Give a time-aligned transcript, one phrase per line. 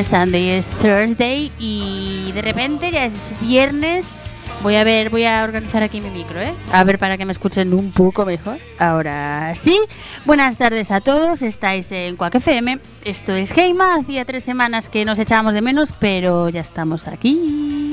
[0.00, 4.06] es Sunday, es Thursday y de repente ya es viernes.
[4.62, 6.54] Voy a ver, voy a organizar aquí mi micro, ¿eh?
[6.72, 8.56] A ver para que me escuchen un poco mejor.
[8.78, 9.78] Ahora sí.
[10.24, 11.42] Buenas tardes a todos.
[11.42, 12.78] Estáis en Quack FM.
[13.04, 13.96] Esto es Heima.
[13.96, 17.89] Hacía tres semanas que nos echábamos de menos, pero ya estamos aquí.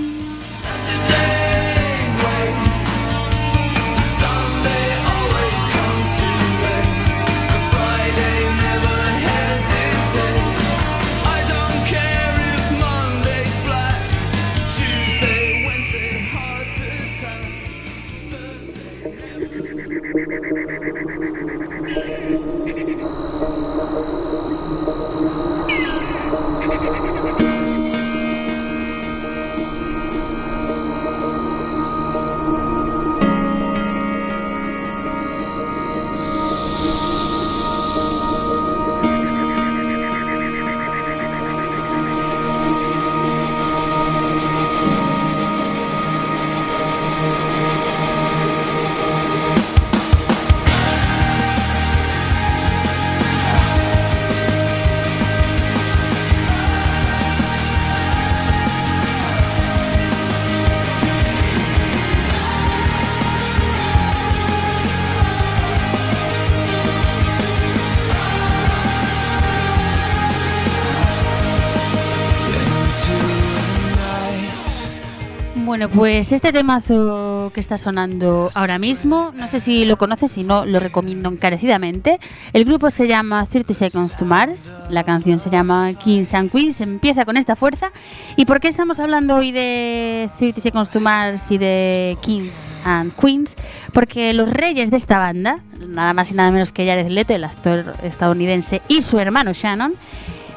[75.78, 80.44] Bueno, pues este temazo que está sonando ahora mismo, no sé si lo conoces, si
[80.44, 82.20] no, lo recomiendo encarecidamente.
[82.52, 86.82] El grupo se llama 30 Seconds to Mars, la canción se llama Kings and Queens,
[86.82, 87.92] empieza con esta fuerza.
[88.38, 93.14] ¿Y por qué estamos hablando hoy de 30 Seconds to Mars y de Kings and
[93.14, 93.56] Queens?
[93.94, 97.44] Porque los reyes de esta banda, nada más y nada menos que Jared Leto, el
[97.44, 99.94] actor estadounidense, y su hermano Shannon,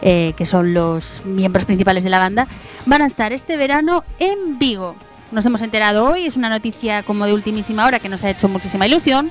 [0.00, 2.48] eh, que son los miembros principales de la banda,
[2.86, 4.96] van a estar este verano en Vigo
[5.32, 8.48] nos hemos enterado hoy, es una noticia como de ultimísima hora que nos ha hecho
[8.48, 9.30] muchísima ilusión.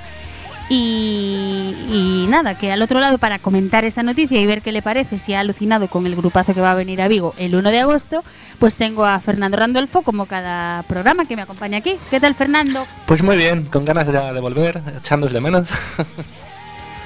[0.72, 5.18] Y, nada, que al otro lado para comentar esta noticia y ver qué le parece,
[5.18, 7.80] si ha alucinado con el grupazo que va a venir a Vigo el 1 de
[7.80, 8.24] agosto,
[8.60, 11.98] pues tengo a Fernando Randolfo como cada programa que me acompaña aquí.
[12.12, 12.86] ¿Qué tal Fernando?
[13.08, 15.70] Pues muy bien, con ganas ya de volver, echándose menos.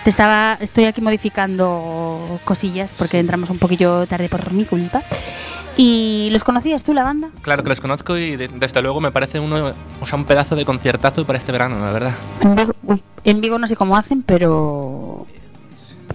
[0.03, 5.01] Te estaba, estoy aquí modificando cosillas porque entramos un poquillo tarde por mi culpa.
[5.77, 7.29] ¿Y los conocías tú, la banda?
[7.41, 10.65] Claro que los conozco y desde luego me parece uno, o sea, un pedazo de
[10.65, 12.13] conciertazo para este verano, la verdad.
[13.23, 15.25] En Vigo, no sé cómo hacen, pero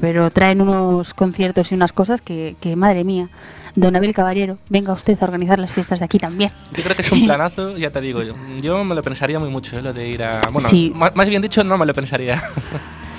[0.01, 3.29] pero traen unos conciertos y unas cosas que, madre mía.
[3.75, 6.51] Don Abel Caballero, venga usted a organizar las fiestas de aquí también.
[6.73, 8.35] Yo creo que es un planazo, ya te digo yo.
[8.61, 9.83] Yo me lo pensaría muy mucho, ¿eh?
[9.83, 10.41] lo de ir a...
[10.51, 10.69] Bueno,
[11.15, 12.43] más, bien dicho, no me lo pensaría.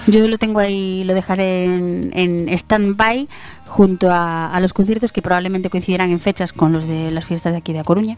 [0.10, 3.28] Yo lo tengo ahí, lo dejaré en, en stand-by
[3.70, 7.60] junto a, los conciertos que probablemente coincidirán en fechas con los de las fiestas de
[7.60, 8.18] aquí de A Coruña.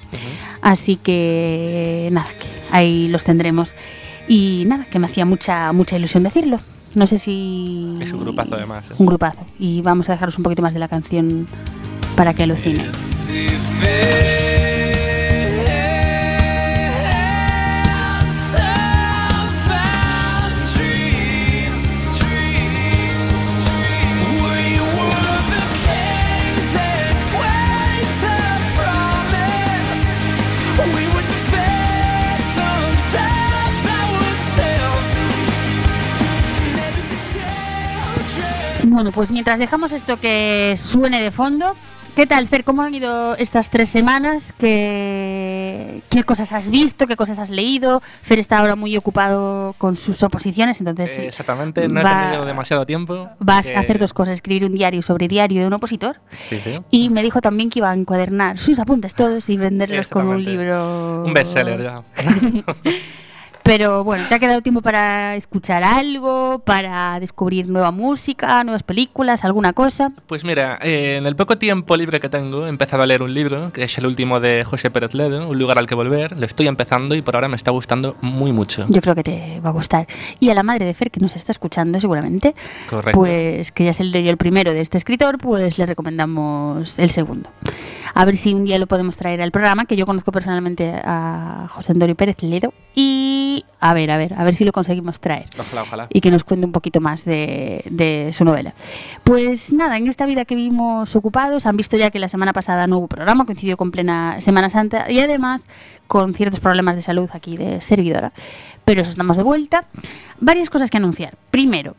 [0.61, 2.29] Así que nada,
[2.71, 3.75] ahí los tendremos.
[4.27, 6.59] Y nada, que me hacía mucha, mucha ilusión decirlo.
[6.95, 7.97] No sé si...
[7.99, 8.89] Es un grupazo además.
[8.91, 8.93] ¿eh?
[8.97, 9.45] Un grupazo.
[9.59, 11.47] Y vamos a dejaros un poquito más de la canción
[12.15, 12.85] para que alucine.
[38.91, 41.77] Bueno, pues mientras dejamos esto que suene de fondo,
[42.13, 42.65] ¿qué tal, Fer?
[42.65, 44.53] ¿Cómo han ido estas tres semanas?
[44.57, 47.07] ¿Qué, ¿Qué cosas has visto?
[47.07, 48.01] ¿Qué cosas has leído?
[48.21, 51.17] Fer está ahora muy ocupado con sus oposiciones, entonces...
[51.17, 53.29] Eh, exactamente, no he tenido demasiado tiempo.
[53.39, 56.19] Vas a hacer dos cosas, escribir un diario sobre diario de un opositor.
[56.29, 56.77] Sí, sí.
[56.91, 60.43] Y me dijo también que iba a encuadernar sus apuntes todos y venderlos como un
[60.43, 61.23] libro...
[61.25, 62.03] Un bestseller ya.
[63.63, 69.45] Pero bueno, ¿te ha quedado tiempo para escuchar algo, para descubrir nueva música, nuevas películas,
[69.45, 70.11] alguna cosa?
[70.27, 73.33] Pues mira, eh, en el poco tiempo libre que tengo he empezado a leer un
[73.33, 76.37] libro, que es el último de José Pérez Ledo, Un lugar al que volver.
[76.37, 78.85] Lo estoy empezando y por ahora me está gustando muy mucho.
[78.89, 80.07] Yo creo que te va a gustar.
[80.39, 82.55] Y a la madre de Fer, que nos está escuchando seguramente,
[82.89, 83.19] Correcto.
[83.19, 87.49] pues que ya es el, el primero de este escritor, pues le recomendamos el segundo.
[88.13, 91.67] A ver si un día lo podemos traer al programa, que yo conozco personalmente a
[91.69, 92.73] José Antonio Pérez Ledo.
[92.93, 95.47] Y a ver, a ver, a ver si lo conseguimos traer.
[95.57, 96.07] Ojalá, ojalá.
[96.09, 98.73] Y que nos cuente un poquito más de, de su novela.
[99.23, 102.87] Pues nada, en esta vida que vimos ocupados, han visto ya que la semana pasada
[102.87, 105.65] no hubo programa, coincidió con plena Semana Santa y además
[106.07, 108.33] con ciertos problemas de salud aquí de servidora.
[108.83, 109.85] pero eso estamos de vuelta.
[110.39, 111.37] Varias cosas que anunciar.
[111.49, 111.95] Primero,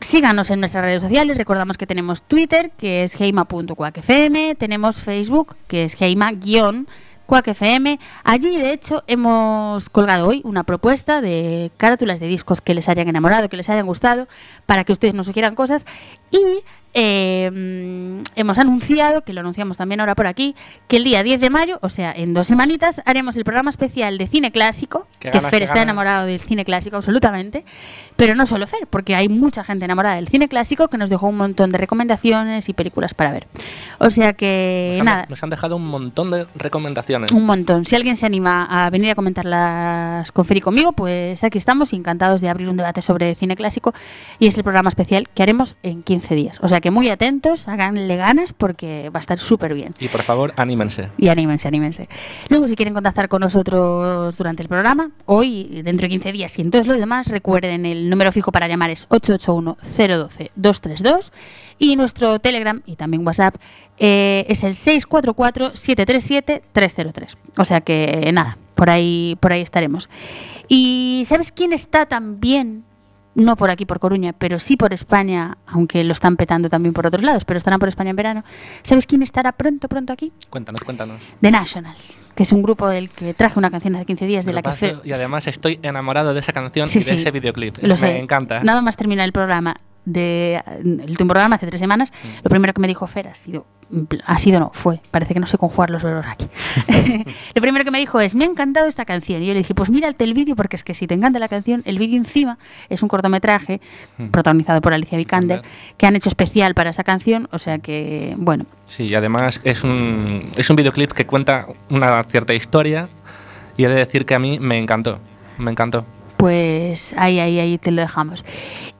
[0.00, 1.36] síganos en nuestras redes sociales.
[1.36, 6.32] Recordamos que tenemos Twitter, que es heima.cuacfm, tenemos Facebook, que es heima
[7.28, 8.00] Quack FM.
[8.24, 13.06] Allí, de hecho, hemos colgado hoy una propuesta de carátulas de discos que les hayan
[13.06, 14.28] enamorado, que les hayan gustado,
[14.64, 15.84] para que ustedes nos sugieran cosas.
[16.30, 16.64] Y
[16.94, 20.56] eh, hemos anunciado, que lo anunciamos también ahora por aquí,
[20.88, 24.16] que el día 10 de mayo, o sea, en dos semanitas, haremos el programa especial
[24.16, 25.84] de cine clásico, que ganas, Fer está ganas.
[25.84, 27.66] enamorado del cine clásico absolutamente,
[28.18, 31.28] pero no solo Fer, porque hay mucha gente enamorada del cine clásico que nos dejó
[31.28, 33.46] un montón de recomendaciones y películas para ver.
[34.00, 37.30] O sea que, Nos han, nada, nos han dejado un montón de recomendaciones.
[37.30, 37.84] un montón.
[37.84, 41.92] Si alguien se anima a venir a comentarlas con Fer y conmigo, pues aquí estamos,
[41.92, 43.94] encantados de abrir un debate sobre cine clásico
[44.40, 46.58] y es el programa especial que haremos en 15 días.
[46.60, 49.92] O sea que muy atentos, háganle ganas porque va a estar súper bien.
[50.00, 51.10] Y por favor, anímense.
[51.18, 52.08] Y anímense, anímense.
[52.48, 56.62] Luego, si quieren contactar con nosotros durante el programa, hoy, dentro de 15 días y
[56.62, 61.32] en todos los demás, recuerden el número fijo para llamar es 881-012-232
[61.78, 63.56] y nuestro Telegram y también WhatsApp
[63.98, 67.36] eh, es el 644-737-303.
[67.56, 70.10] O sea que nada, por ahí, por ahí estaremos.
[70.68, 72.84] ¿Y sabes quién está también?
[73.38, 77.06] No por aquí, por Coruña, pero sí por España, aunque lo están petando también por
[77.06, 78.42] otros lados, pero estarán por España en verano.
[78.82, 80.32] ¿Sabes quién estará pronto, pronto aquí?
[80.50, 81.22] Cuéntanos, cuéntanos.
[81.40, 81.94] The National,
[82.34, 84.70] que es un grupo del que traje una canción hace 15 días de la que
[84.72, 87.14] Fe- y además estoy enamorado de esa canción Sí, y de sí.
[87.16, 87.76] ese videoclip.
[87.82, 88.18] Lo Me sé.
[88.18, 88.60] encanta.
[88.64, 92.26] Nada más terminar el programa de el último programa hace tres semanas, Mm.
[92.42, 93.66] lo primero que me dijo Fer ha sido
[94.26, 96.46] ha sido no, fue, parece que no sé conjugar los verbos aquí.
[97.54, 99.42] lo primero que me dijo es, me ha encantado esta canción.
[99.42, 101.48] Y yo le dije, pues mírate el vídeo, porque es que si te encanta la
[101.48, 102.58] canción, el vídeo encima
[102.88, 103.80] es un cortometraje
[104.18, 104.28] Mm.
[104.28, 105.94] protagonizado por Alicia Vikander, Vikander.
[105.96, 109.84] que han hecho especial para esa canción, o sea que, bueno, Sí, y además es
[109.84, 113.08] un, es un videoclip que cuenta una cierta historia
[113.76, 115.20] y he de decir que a mí me encantó.
[115.58, 116.04] Me encantó.
[116.36, 118.44] Pues ahí, ahí, ahí te lo dejamos.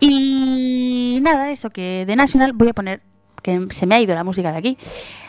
[0.01, 3.01] Y nada, eso que de National voy a poner,
[3.71, 4.79] se me ha ido la música de aquí.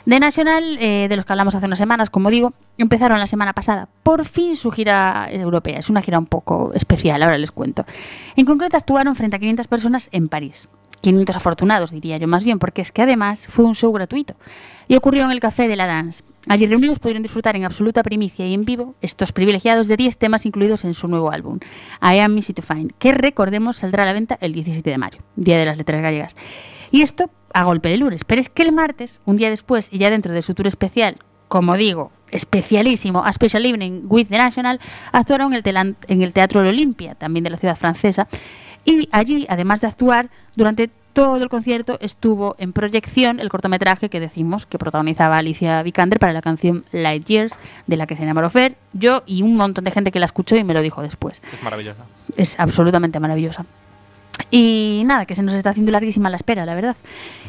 [0.06, 3.54] De National, eh, de los que hablamos hace unas semanas, como digo, empezaron la semana
[3.54, 5.80] pasada por fin su gira europea.
[5.80, 7.86] Es una gira un poco especial, ahora les cuento.
[8.36, 10.70] En concreto actuaron frente a 500 personas en París.
[11.02, 14.36] 500 afortunados, diría yo más bien, porque es que además fue un show gratuito.
[14.88, 16.24] Y ocurrió en el Café de la Dance.
[16.48, 20.46] Allí reunidos pudieron disfrutar en absoluta primicia y en vivo estos privilegiados de 10 temas
[20.46, 21.60] incluidos en su nuevo álbum,
[22.02, 25.20] I Am Easy to Find, que recordemos saldrá a la venta el 17 de mayo,
[25.36, 26.36] Día de las Letras Gallegas.
[26.92, 28.24] Y esto a golpe de lunes.
[28.26, 31.18] Pero es que el martes, un día después y ya dentro de su tour especial,
[31.48, 34.80] como digo, especialísimo, a Special Evening with the National,
[35.12, 38.28] actuaron en el, Teatro del Olimpia, también de la ciudad francesa.
[38.86, 44.20] Y allí, además de actuar, durante todo el concierto estuvo en proyección el cortometraje que
[44.20, 48.50] decimos que protagonizaba Alicia Vikander para la canción Light Years, de la que se enamoró
[48.50, 51.42] Fer, yo y un montón de gente que la escuchó y me lo dijo después.
[51.52, 52.04] Es maravilloso.
[52.38, 53.66] Es absolutamente maravillosa.
[54.52, 56.96] Y nada, que se nos está haciendo larguísima la espera, la verdad.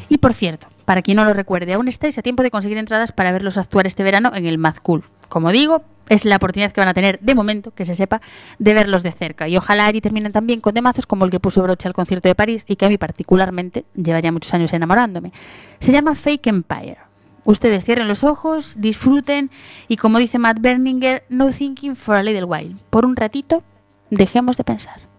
[0.09, 3.11] Y por cierto, para quien no lo recuerde, aún estáis a tiempo de conseguir entradas
[3.11, 5.03] para verlos actuar este verano en el Mad Cool.
[5.29, 8.21] Como digo, es la oportunidad que van a tener, de momento, que se sepa,
[8.59, 9.47] de verlos de cerca.
[9.47, 12.35] Y ojalá allí terminen también con temazos como el que puso broche al concierto de
[12.35, 15.31] París y que a mí particularmente lleva ya muchos años enamorándome.
[15.79, 16.97] Se llama Fake Empire.
[17.45, 19.49] Ustedes cierren los ojos, disfruten
[19.87, 22.75] y como dice Matt Berninger, no thinking for a little while.
[22.89, 23.63] Por un ratito,
[24.09, 25.10] dejemos de pensar.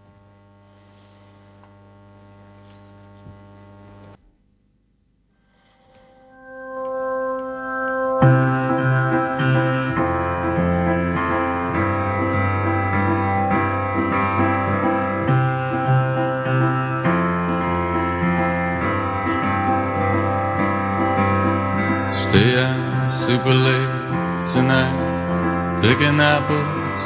[24.52, 27.00] Tonight, picking apples,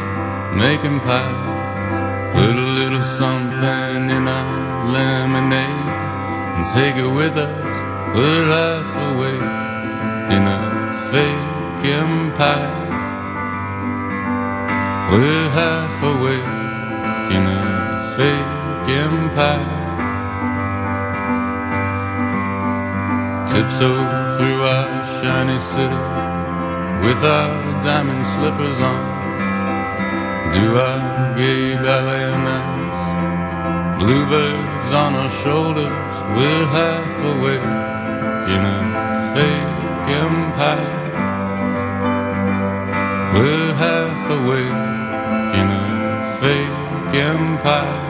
[0.56, 2.34] making pies.
[2.34, 5.86] Put a little something in our lemonade
[6.56, 7.76] and take it with us.
[8.16, 9.48] We're half awake
[10.34, 10.60] in a
[11.10, 12.82] fake empire.
[15.12, 17.62] We're half awake in a
[18.16, 19.84] fake empire.
[23.46, 26.35] Tiptoe through our shiny city
[27.04, 29.02] with our diamond slippers on.
[30.52, 32.46] Do our gay ballet on.
[33.98, 37.66] Bluebirds on our shoulders, we're half awake
[38.54, 38.80] in a
[39.34, 40.96] fake empire.
[43.34, 44.80] We're half awake
[45.58, 48.05] in a fake empire.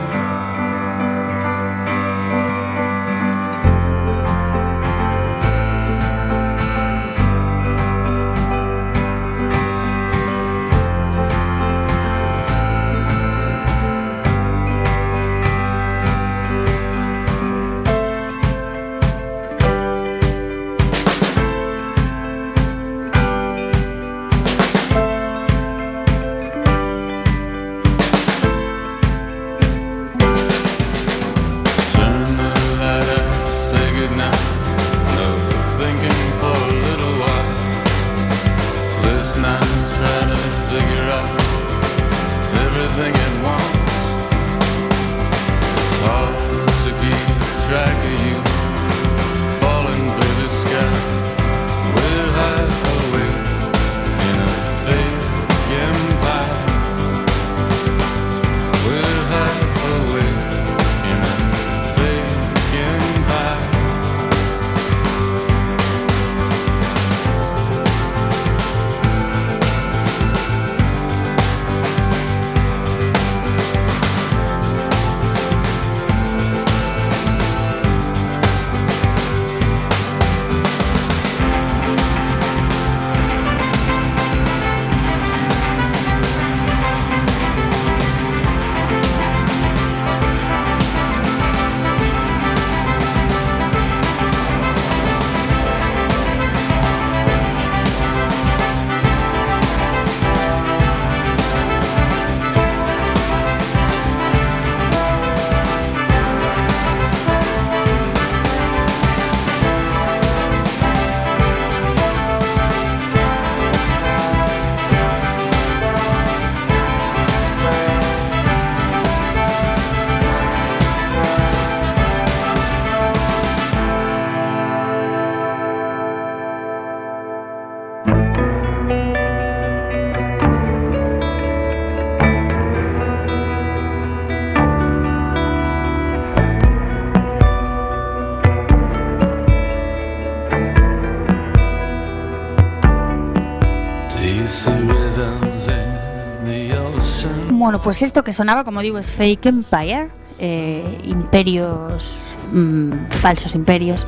[147.83, 154.07] Pues esto que sonaba, como digo, es Fake Empire, eh, imperios, mm, falsos imperios.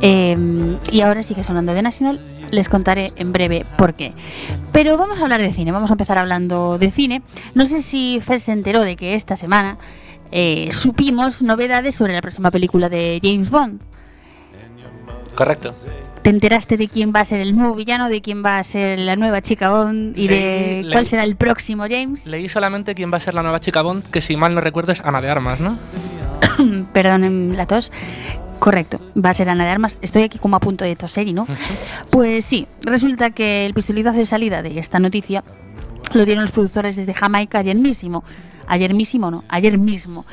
[0.00, 0.36] Eh,
[0.90, 2.20] y ahora sigue sonando de National.
[2.50, 4.12] Les contaré en breve por qué.
[4.72, 7.22] Pero vamos a hablar de cine, vamos a empezar hablando de cine.
[7.54, 9.78] No sé si Fer se enteró de que esta semana
[10.30, 13.80] eh, supimos novedades sobre la próxima película de James Bond.
[15.34, 15.72] Correcto.
[16.22, 18.98] ¿Te enteraste de quién va a ser el nuevo villano, de quién va a ser
[19.00, 22.26] la nueva chica Bond y de Leí- cuál será el próximo James?
[22.26, 24.92] Leí solamente quién va a ser la nueva chica Bond, que si mal no recuerdo
[24.92, 25.78] es Ana de Armas, ¿no?
[26.92, 27.90] Perdonen la tos.
[28.60, 29.98] Correcto, va a ser Ana de Armas.
[30.00, 31.48] Estoy aquí como a punto de toser y no.
[32.10, 35.42] Pues sí, resulta que el pistoletazo de salida de esta noticia
[36.14, 38.22] lo dieron los productores desde Jamaica ayer mismo.
[38.68, 40.24] Ayer mismo, no, ayer mismo.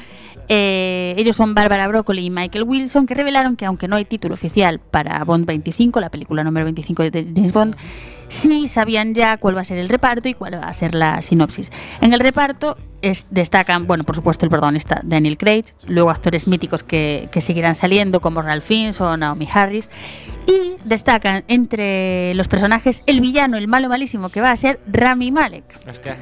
[0.50, 4.34] Eh, ellos son Bárbara Broccoli y Michael Wilson, que revelaron que aunque no hay título
[4.34, 7.76] oficial para Bond 25, la película número 25 de James Bond,
[8.30, 11.22] sí sabían ya cuál va a ser el reparto y cuál va a ser la
[11.22, 11.72] sinopsis.
[12.02, 16.82] En el reparto es- destacan, bueno, por supuesto el protagonista Daniel Craig, luego actores míticos
[16.84, 19.90] que, que seguirán saliendo como Ralph Fiennes o Naomi Harris,
[20.48, 25.32] y destacan entre los personajes el villano, el malo malísimo que va a ser Rami
[25.32, 26.18] Malek Hostia.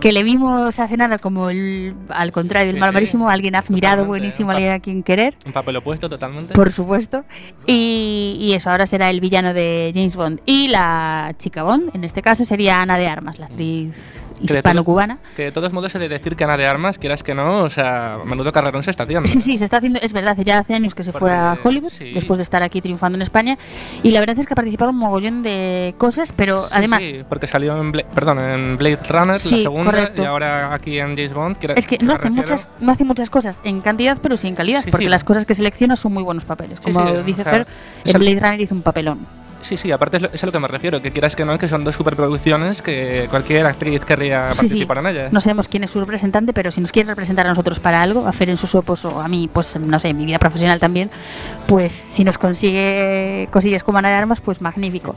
[0.00, 2.94] Que le vimos hace nada como el, al contrario, el Sí, malo sí.
[2.94, 6.54] malísimo, alguien admirado, buenísimo, alguien a quien querer, Un papel opuesto totalmente.
[6.54, 7.24] por supuesto.
[7.66, 10.40] Y, y eso, ahora será el villano de James Bond.
[10.46, 13.92] Y la chica Bond, en este caso, sería Ana de Armas, la actriz
[14.40, 15.18] hispano-cubana.
[15.36, 17.70] Que de todos modos he de decir que Ana de Armas, quieras que no, o
[17.70, 19.28] sea, menudo carrerón se está haciendo.
[19.28, 21.68] Sí, sí, se está haciendo, es verdad, ya hace años que se fue a Porque-
[21.68, 22.12] Hollywood, sí.
[22.12, 23.58] después de estar aquí triunfando en España.
[24.02, 27.02] Y la verdad es que ha participado en un mogollón de cosas, pero Sí, además
[27.02, 30.22] sí, porque salió en, Bla- perdón, en Blade Runner, Sí, la segunda, correcto.
[30.22, 31.56] y ahora aquí en James Bond.
[31.76, 34.84] Es que no hace, muchas, no hace muchas cosas en cantidad, pero sí en calidad,
[34.90, 36.80] porque las cosas que selecciona son muy buenos papeles.
[36.80, 37.66] Como dice o sea, Fer,
[38.04, 39.26] en Blade Runner hizo un papelón.
[39.60, 41.58] Sí, sí, aparte es, lo- es a lo que me refiero, que quieras que no,
[41.58, 44.66] que son dos superproducciones que cualquier actriz querría Sí, sí.
[44.66, 45.32] participar en ellas.
[45.32, 48.26] No sabemos quién es su representante, pero si nos quiere representar a nosotros para algo,
[48.26, 50.78] a Fer en sus opos o a mí, pues no sé, en mi vida profesional
[50.80, 51.10] también,
[51.66, 55.14] pues si nos consigue cosillas como Ana de Armas, pues magnífico.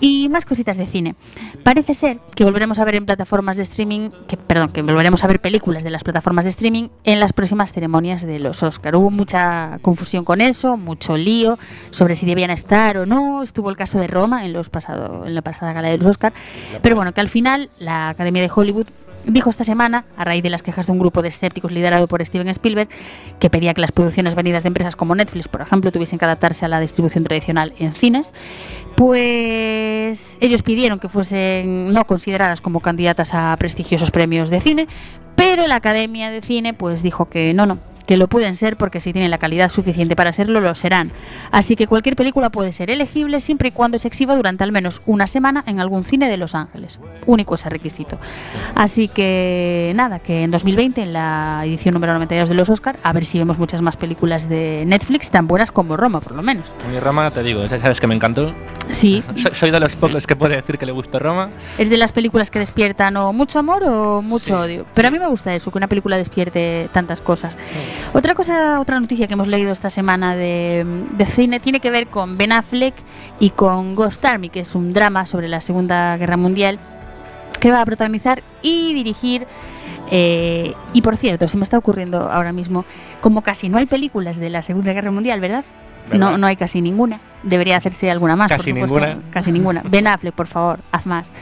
[0.00, 1.14] Y más cositas de cine.
[1.62, 5.26] Parece ser que volveremos a ver en plataformas de streaming, que perdón, que volveremos a
[5.26, 8.96] ver películas de las plataformas de streaming en las próximas ceremonias de los Oscar.
[8.96, 11.58] Hubo mucha confusión con eso, mucho lío
[11.90, 13.42] sobre si debían estar o no.
[13.42, 16.32] Estuvo el caso de Roma en los pasado, en la pasada gala de los Oscar,
[16.82, 18.86] pero bueno, que al final la Academia de Hollywood
[19.26, 22.24] dijo esta semana, a raíz de las quejas de un grupo de escépticos liderado por
[22.24, 22.88] Steven Spielberg,
[23.38, 26.64] que pedía que las producciones venidas de empresas como Netflix, por ejemplo, tuviesen que adaptarse
[26.64, 28.32] a la distribución tradicional en cines,
[28.96, 34.88] pues ellos pidieron que fuesen no consideradas como candidatas a prestigiosos premios de cine,
[35.36, 39.00] pero la Academia de Cine pues dijo que no, no, que lo pueden ser porque
[39.00, 41.12] si tienen la calidad suficiente para serlo, lo serán.
[41.50, 45.00] Así que cualquier película puede ser elegible siempre y cuando se exhiba durante al menos
[45.06, 46.98] una semana en algún cine de Los Ángeles.
[47.26, 48.18] Único ese requisito.
[48.74, 53.12] Así que nada, que en 2020, en la edición número 92 de los Oscar, a
[53.12, 56.72] ver si vemos muchas más películas de Netflix tan buenas como Roma, por lo menos.
[56.90, 58.54] Mí Roma, te digo, ya sabes que me encantó.
[58.90, 59.22] Sí,
[59.52, 61.50] Soy, de los pocos que puede decir que le gusta Roma.
[61.78, 64.86] es de las películas que despiertan o mucho amor o mucho Sí, odio.
[64.94, 67.56] Pero a mí me gusta eso, que una película despierte tantas cosas.
[68.12, 70.84] Otra cosa, otra noticia que hemos leído esta semana de,
[71.16, 72.94] de cine tiene que ver con Ben Affleck
[73.40, 76.78] y con Ghost Army, que es un drama sobre la Segunda Guerra Mundial
[77.60, 79.46] que va a protagonizar y dirigir.
[80.10, 82.84] eh, y por cierto, se me está ocurriendo ahora mismo,
[83.22, 85.64] como casi no hay películas de la Segunda Guerra Mundial, ¿verdad?
[86.10, 86.18] ¿Verdad?
[86.32, 87.20] No, no hay casi ninguna.
[87.42, 88.48] Debería hacerse alguna más.
[88.48, 89.18] Casi por ninguna.
[89.30, 89.82] Casi ninguna.
[89.88, 91.32] Ben Affleck, por favor, haz más.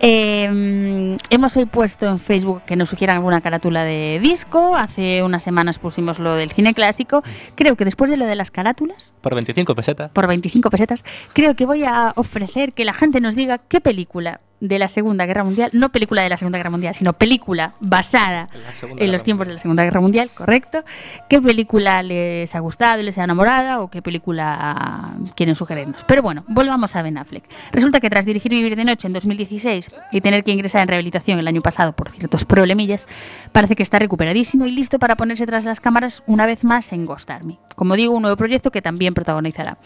[0.00, 4.76] Eh, hemos hoy puesto en Facebook que nos sugieran alguna carátula de disco.
[4.76, 7.22] Hace unas semanas pusimos lo del cine clásico.
[7.56, 10.10] Creo que después de lo de las carátulas, Por 25 pesetas.
[10.12, 14.40] por 25 pesetas, creo que voy a ofrecer que la gente nos diga qué película
[14.60, 18.48] de la Segunda Guerra Mundial, no película de la Segunda Guerra Mundial, sino película basada
[18.96, 20.84] En los tiempos de la Segunda Guerra Mundial, correcto.
[21.28, 26.04] ¿Qué película les ha gustado, les ha enamorado o qué película quieren sugerirnos?
[26.06, 27.44] Pero bueno, volvamos a Ben Affleck.
[27.72, 31.38] Resulta que tras dirigir Vivir de Noche en 2016 y tener que ingresar en rehabilitación
[31.38, 33.06] el año pasado por ciertos problemillas,
[33.52, 37.06] parece que está recuperadísimo y listo para ponerse tras las cámaras una vez más en
[37.06, 37.58] Ghost Army.
[37.76, 39.78] Como digo, un nuevo proyecto que también protagonizará.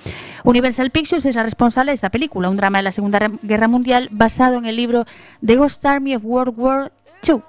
[0.44, 4.08] Universal Pictures es la responsable de esta película, un drama de la Segunda Guerra Mundial
[4.10, 5.04] basado en el libro
[5.44, 6.92] The Ghost Army of World War
[7.26, 7.42] II.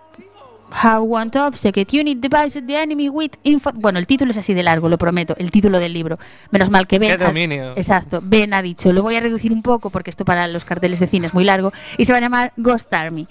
[0.84, 3.72] How one top secret unit divides the enemy with info.
[3.74, 5.36] Bueno, el título es así de largo, lo prometo.
[5.38, 6.18] El título del libro.
[6.50, 7.18] Menos mal que Ben.
[7.18, 7.74] ¡Qué dominio!
[7.78, 8.22] Exacto.
[8.24, 11.08] Ben ha dicho, lo voy a reducir un poco porque esto para los carteles de
[11.08, 13.28] cine es muy largo y se va a llamar Ghost Army.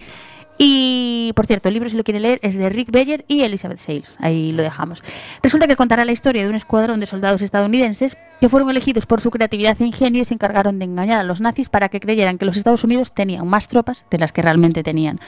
[0.58, 3.78] Y por cierto, el libro, si lo quiere leer, es de Rick Beyer y Elizabeth
[3.78, 4.08] Sales.
[4.18, 5.02] Ahí lo dejamos.
[5.42, 9.20] Resulta que contará la historia de un escuadrón de soldados estadounidenses que fueron elegidos por
[9.20, 12.38] su creatividad e ingenio y se encargaron de engañar a los nazis para que creyeran
[12.38, 15.20] que los Estados Unidos tenían más tropas de las que realmente tenían.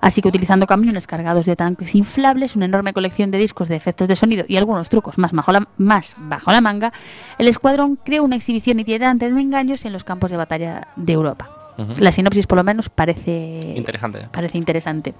[0.00, 4.08] Así que utilizando camiones cargados de tanques inflables, una enorme colección de discos de efectos
[4.08, 6.92] de sonido y algunos trucos más bajo la, más bajo la manga,
[7.38, 11.61] el escuadrón creó una exhibición itinerante de engaños en los campos de batalla de Europa.
[11.98, 14.28] La sinopsis por lo menos parece Interesante.
[14.30, 15.14] parece interesante.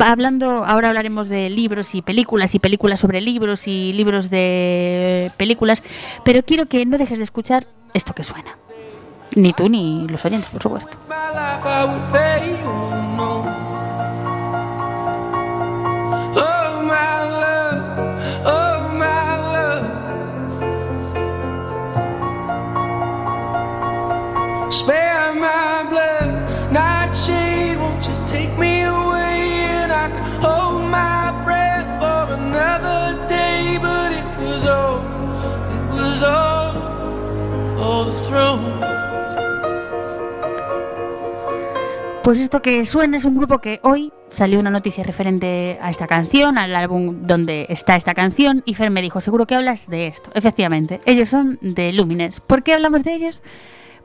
[0.00, 5.32] Va hablando, ahora hablaremos de libros y películas y películas sobre libros y libros de
[5.36, 5.82] películas,
[6.24, 8.56] pero quiero que no dejes de escuchar esto que suena.
[9.34, 10.96] Ni tú ni los oyentes, por supuesto.
[42.22, 46.06] Pues esto que suena es un grupo que hoy salió una noticia referente a esta
[46.06, 50.06] canción, al álbum donde está esta canción, y Fer me dijo, seguro que hablas de
[50.06, 50.30] esto.
[50.34, 52.40] Efectivamente, ellos son de Luminers.
[52.40, 53.42] ¿Por qué hablamos de ellos?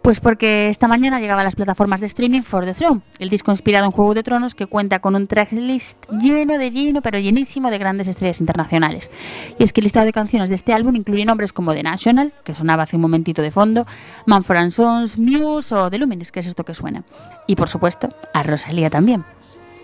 [0.05, 3.49] Pues porque esta mañana llegaba a las plataformas de streaming For the Throne, el disco
[3.49, 7.71] inspirado en Juego de Tronos que cuenta con un tracklist lleno de lleno, pero llenísimo
[7.71, 9.09] de grandes estrellas internacionales.
[9.57, 12.33] Y es que el listado de canciones de este álbum incluye nombres como The National,
[12.43, 13.87] que sonaba hace un momentito de fondo,
[14.27, 17.03] Manfred Sons, Muse o The Luminers, que es esto que suena.
[17.47, 19.23] Y por supuesto, a Rosalía también.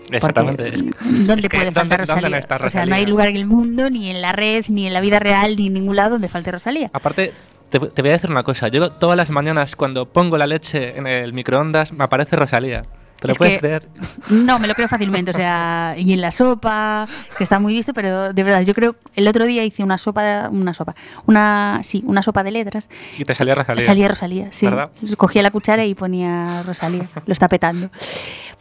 [0.04, 0.68] Porque, Exactamente.
[0.68, 2.28] Es que- ¿Dónde es que puede faltar ¿dónde- dónde Rosalía?
[2.30, 3.08] no está O sea, no hay Rosalía?
[3.08, 5.74] lugar en el mundo, ni en la red, ni en la vida real, ni en
[5.74, 6.90] ningún lado donde falte Rosalía.
[6.92, 7.32] Aparte,
[7.72, 8.68] te, te voy a decir una cosa.
[8.68, 12.82] Yo todas las mañanas cuando pongo la leche en el microondas me aparece Rosalía.
[13.20, 13.88] ¿Te lo Es puedes que- creer?
[14.30, 15.30] No, me lo creo fácilmente.
[15.30, 17.06] O sea, y en la sopa,
[17.38, 20.48] que está muy visto, pero de verdad, yo creo, el otro día hice una sopa,
[20.50, 22.88] una sopa, una, sí, una sopa de letras.
[23.18, 23.86] Y te salía Rosalía.
[23.86, 24.66] Salía Rosalía, sí.
[24.66, 24.90] ¿Verdad?
[25.16, 27.04] Cogía la cuchara y ponía Rosalía.
[27.26, 27.90] Lo está petando.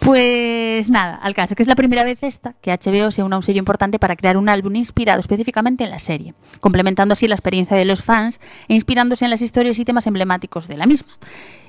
[0.01, 3.43] Pues nada, al caso, que es la primera vez esta que HBO se a un
[3.43, 7.77] sello importante para crear un álbum inspirado específicamente en la serie, complementando así la experiencia
[7.77, 11.13] de los fans e inspirándose en las historias y temas emblemáticos de la misma.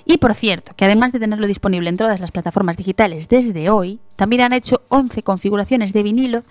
[0.06, 4.00] Y por cierto, que además de tenerlo disponible en todas las plataformas digitales desde hoy,
[4.16, 6.42] también han hecho 11 configuraciones de vinilo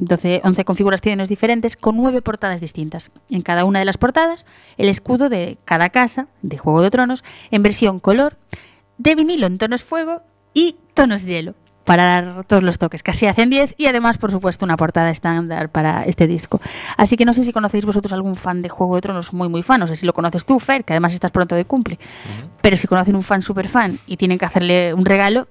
[0.00, 3.12] 12, 11 configuraciones diferentes con 9 portadas distintas.
[3.30, 4.46] En cada una de las portadas,
[4.78, 7.22] el escudo de cada casa de Juego de Tronos
[7.52, 8.36] en versión color,
[8.98, 10.22] de vinilo en tonos fuego
[10.54, 13.02] y tonos hielo para dar todos los toques.
[13.02, 16.60] Casi hacen 10 y además, por supuesto, una portada estándar para este disco.
[16.96, 19.62] Así que no sé si conocéis vosotros algún fan de Juego de Tronos muy, muy
[19.62, 19.80] fan.
[19.80, 21.98] No sé si lo conoces tú, Fer, que además estás pronto de cumple.
[22.62, 25.46] Pero si conocen un fan super fan y tienen que hacerle un regalo,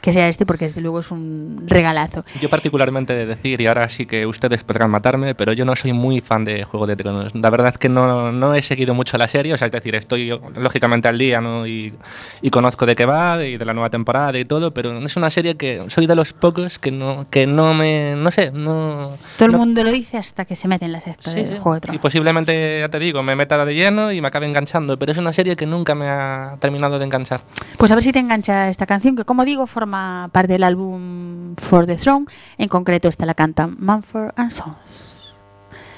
[0.00, 2.24] que sea este porque desde luego es un regalazo.
[2.40, 5.92] Yo particularmente de decir, y ahora sí que ustedes podrán matarme, pero yo no soy
[5.92, 7.34] muy fan de Juego de Tronos.
[7.34, 9.94] La verdad es que no, no he seguido mucho la serie, o sea, es decir,
[9.96, 11.66] estoy lógicamente al día ¿no?
[11.66, 11.92] y,
[12.40, 15.30] y conozco de qué va y de la nueva temporada y todo, pero es una
[15.30, 18.14] serie que soy de los pocos que no, que no me...
[18.16, 19.16] no sé, no...
[19.38, 21.58] Todo el no- mundo lo dice hasta que se mete en la secta Sí, de.
[21.58, 22.00] Juego de Y Tronos.
[22.00, 25.32] posiblemente, ya te digo, me meta de lleno y me acabe enganchando, pero es una
[25.32, 27.40] serie que nunca me ha terminado de enganchar.
[27.78, 31.56] Pues a ver si te engancha esta canción, que como digo, forma parte del álbum
[31.56, 32.26] For the Throne.
[32.58, 35.16] En concreto, esta la canta Mumford and Sons.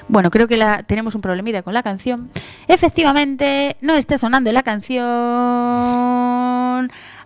[0.06, 2.30] Bueno, creo que la, tenemos un problemita con la canción.
[2.68, 5.02] Efectivamente, no está sonando la canción.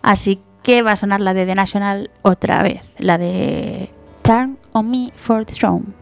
[0.01, 2.91] Así que va a sonar la de The National otra vez.
[2.97, 3.91] La de
[4.23, 5.98] Turn on Me for the Throne.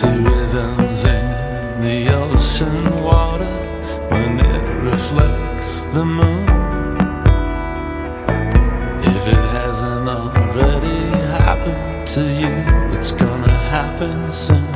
[0.00, 3.54] See rhythms in the ocean water
[4.08, 6.48] when it reflects the moon?
[9.02, 11.02] If it hasn't already
[11.44, 12.64] happened to you,
[12.96, 14.72] it's gonna happen soon.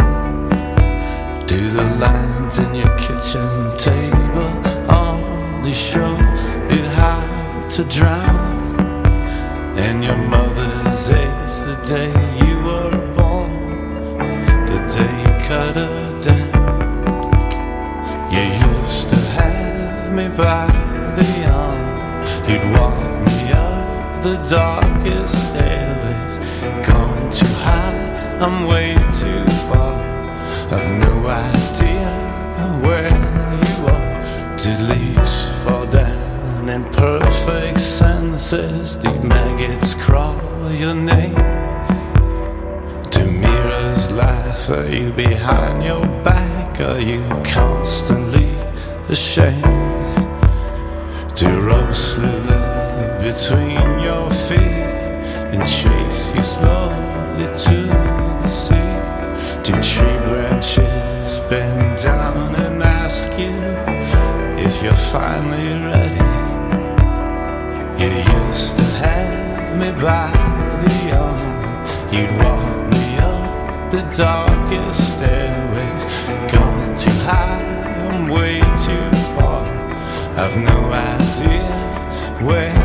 [1.46, 4.52] Do the lines in your kitchen table
[4.90, 6.18] only show
[6.68, 8.76] you how to drown?
[9.78, 12.12] And your mother's age the day
[12.46, 13.13] you were
[15.46, 16.54] cut her down.
[18.32, 20.66] You used to have me by
[21.18, 21.30] the
[21.62, 21.82] arm.
[22.48, 26.38] You'd walk me up the darkest stairways.
[26.86, 29.96] Gone too high, I'm way too far.
[30.74, 32.08] I've no idea
[32.84, 33.16] where
[33.68, 34.56] you are.
[34.56, 38.96] Did leaves fall down in perfect senses?
[38.96, 41.53] Do maggots crawl your name?
[44.70, 46.80] At you behind your back?
[46.80, 48.50] Are you constantly
[49.08, 49.62] ashamed?
[51.34, 54.58] Do ropes slither between your feet
[55.52, 57.78] and chase you slowly to
[58.42, 58.94] the sea?
[59.64, 63.54] Do tree branches bend down and ask you
[64.66, 66.30] if you're finally ready?
[68.00, 68.10] You
[68.46, 70.30] used to have me by
[70.84, 72.12] the arm.
[72.12, 73.03] You'd walk me
[73.94, 76.04] the darkest stairways.
[76.52, 77.62] Gone too high,
[78.08, 79.64] I'm way too far.
[80.34, 81.70] I've no idea
[82.44, 82.83] where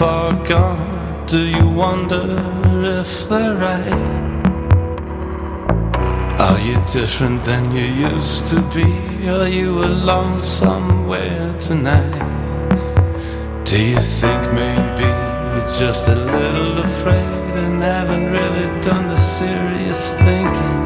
[0.00, 1.26] far gone?
[1.26, 2.24] Do you wonder
[3.00, 3.92] if they're right?
[6.40, 8.88] Are you different than you used to be?
[9.28, 12.18] Are you alone somewhere tonight?
[13.66, 15.08] Do you think maybe
[15.52, 20.80] you're just a little afraid and haven't really done the serious thinking?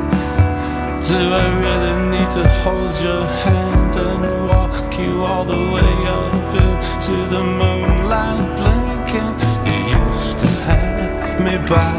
[1.09, 6.51] Do I really need to hold your hand and walk you all the way up
[6.67, 8.74] into the moonlight
[9.15, 9.67] blinking?
[9.67, 11.99] You used to have me by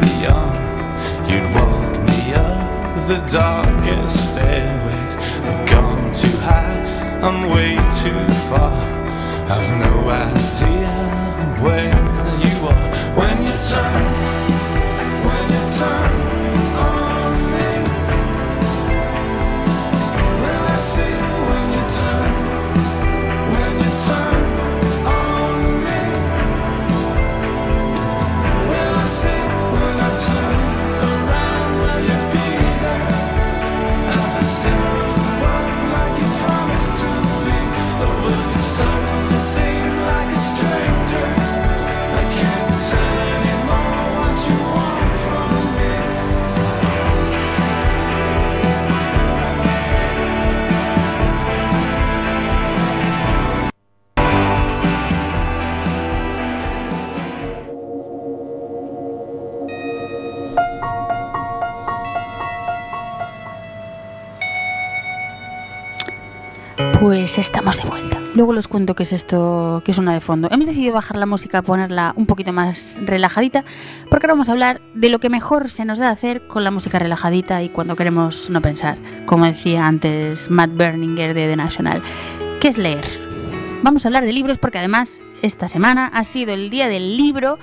[0.00, 5.16] the arm, you'd walk me up the darkest stairways.
[5.42, 6.80] I've gone too high,
[7.22, 8.72] I'm way too far.
[9.46, 10.92] I've no idea
[11.62, 11.94] where
[12.44, 14.04] you are when you turn,
[15.24, 16.63] when you turn
[67.34, 68.20] Pues estamos de vuelta.
[68.36, 70.46] Luego les cuento qué es esto, qué es una de fondo.
[70.52, 73.64] Hemos decidido bajar la música, ponerla un poquito más relajadita,
[74.08, 76.70] porque ahora vamos a hablar de lo que mejor se nos da hacer con la
[76.70, 82.02] música relajadita y cuando queremos no pensar, como decía antes Matt Berninger de The National,
[82.60, 83.04] que es leer.
[83.82, 87.58] Vamos a hablar de libros porque además esta semana ha sido el día del libro,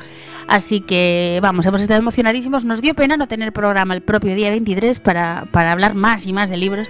[0.52, 2.66] así que vamos, hemos estado emocionadísimos.
[2.66, 6.34] Nos dio pena no tener programa el propio día 23 para, para hablar más y
[6.34, 6.90] más de libros,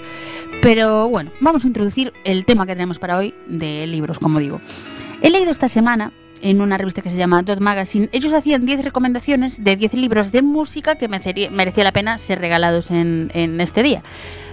[0.62, 4.60] pero bueno, vamos a introducir el tema que tenemos para hoy de libros, como digo.
[5.21, 8.10] He leído esta semana en una revista que se llama Dot Magazine.
[8.12, 12.89] Ellos hacían 10 recomendaciones de 10 libros de música que merecía la pena ser regalados
[12.89, 14.02] en, en este día.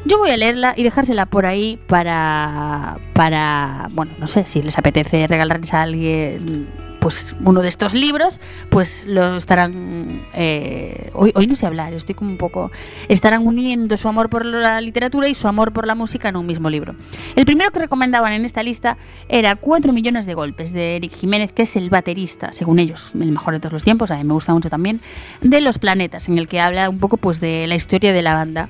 [0.04, 4.76] Yo voy a leerla y dejársela por ahí para, para, bueno, no sé, si les
[4.76, 6.68] apetece regalarles a alguien
[7.00, 12.14] pues uno de estos libros, pues lo estarán, eh, hoy, hoy no sé hablar, estoy
[12.14, 12.70] como un poco,
[13.08, 16.46] estarán uniendo su amor por la literatura y su amor por la música en un
[16.46, 16.94] mismo libro.
[17.36, 18.96] El primero que recomendaban en esta lista
[19.28, 23.32] era 4 millones de golpes de Eric Jiménez, que es el baterista, según ellos, el
[23.32, 25.00] mejor de todos los tiempos, a mí me gusta mucho también,
[25.40, 28.34] de Los Planetas, en el que habla un poco pues de la historia de la
[28.34, 28.68] banda.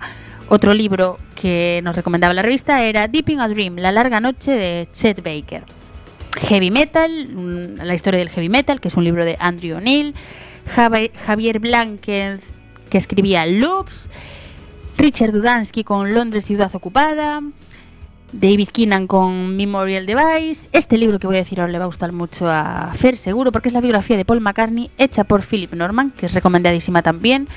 [0.50, 4.52] Otro libro que nos recomendaba la revista era Deep in a Dream, La larga noche
[4.52, 5.77] de Chet Baker.
[6.36, 10.14] Heavy Metal, la historia del heavy metal, que es un libro de Andrew O'Neill,
[10.74, 12.40] Javi- Javier Blanquez,
[12.90, 14.08] que escribía Loops,
[14.96, 17.42] Richard Dudansky con Londres Ciudad Ocupada,
[18.32, 20.68] David Keenan con Memorial Device.
[20.72, 23.52] Este libro que voy a decir ahora le va a gustar mucho a Fer, seguro,
[23.52, 27.48] porque es la biografía de Paul McCartney, hecha por Philip Norman, que es recomendadísima también.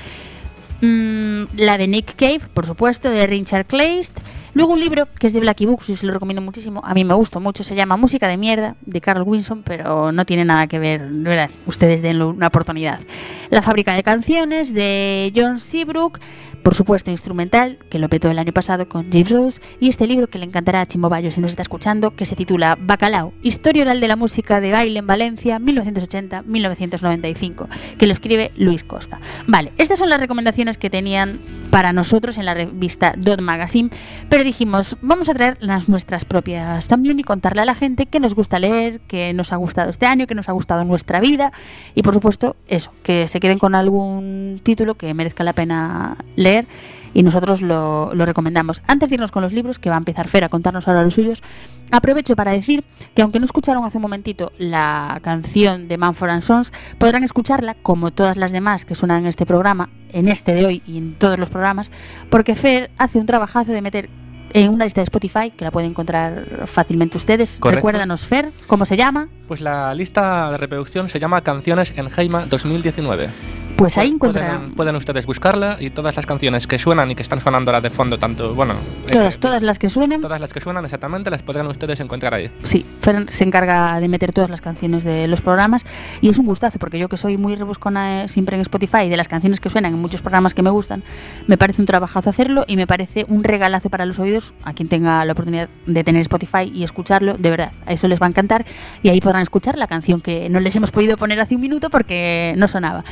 [0.80, 4.18] Mm, la de Nick Cave, por supuesto, de Richard Kleist.
[4.54, 6.82] Luego un libro que es de Blackie Books y se lo recomiendo muchísimo.
[6.84, 7.64] A mí me gustó mucho.
[7.64, 11.08] Se llama Música de mierda de Carl Winson, pero no tiene nada que ver.
[11.10, 13.00] Verdad, ustedes denle una oportunidad.
[13.48, 16.20] La fábrica de canciones de John Seabrook.
[16.62, 19.60] Por supuesto, instrumental, que lo petó el año pasado con James Rose.
[19.80, 22.36] Y este libro que le encantará a Chimo Bayo si nos está escuchando, que se
[22.36, 27.66] titula Bacalao, Historia oral de la música de baile en Valencia, 1980-1995,
[27.98, 29.20] que lo escribe Luis Costa.
[29.48, 31.40] Vale, estas son las recomendaciones que tenían
[31.72, 33.88] para nosotros en la revista Dot Magazine,
[34.28, 38.20] pero dijimos, vamos a traer las nuestras propias también y contarle a la gente qué
[38.20, 41.50] nos gusta leer, qué nos ha gustado este año, qué nos ha gustado nuestra vida
[41.94, 46.66] y por supuesto eso, que se queden con algún título que merezca la pena leer
[47.14, 48.82] y nosotros lo, lo recomendamos.
[48.86, 51.14] Antes de irnos con los libros, que va a empezar Fer a contarnos ahora los
[51.14, 51.42] suyos,
[51.90, 56.42] aprovecho para decir que aunque no escucharon hace un momentito la canción de Manford and
[56.42, 60.66] Sons, podrán escucharla como todas las demás que suenan en este programa, en este de
[60.66, 61.90] hoy y en todos los programas,
[62.30, 64.08] porque Fer hace un trabajazo de meter
[64.54, 67.56] en una lista de Spotify, que la pueden encontrar fácilmente ustedes.
[67.58, 67.76] Correcto.
[67.76, 69.28] Recuérdanos, Fer, ¿cómo se llama?
[69.48, 73.28] Pues la lista de reproducción se llama Canciones en Heima 2019.
[73.76, 77.22] Pues ahí encontrarán Pueden, pueden ustedes buscarla y todas las canciones que suenan y que
[77.22, 78.74] están sonando ahora de fondo, tanto, bueno,
[79.06, 80.20] todas, eh, todas las que suenen.
[80.20, 82.50] todas las que suenan exactamente las podrán ustedes encontrar ahí.
[82.62, 85.84] Sí, Fer se encarga de meter todas las canciones de los programas
[86.20, 89.16] y es un gustazo porque yo que soy muy rebuscona eh, siempre en Spotify de
[89.16, 91.02] las canciones que suenan en muchos programas que me gustan,
[91.46, 94.88] me parece un trabajazo hacerlo y me parece un regalazo para los oídos a quien
[94.88, 98.28] tenga la oportunidad de tener Spotify y escucharlo, de verdad, a eso les va a
[98.28, 98.64] encantar
[99.02, 101.90] y ahí podrán escuchar la canción que no les hemos podido poner hace un minuto
[101.90, 103.04] porque no sonaba.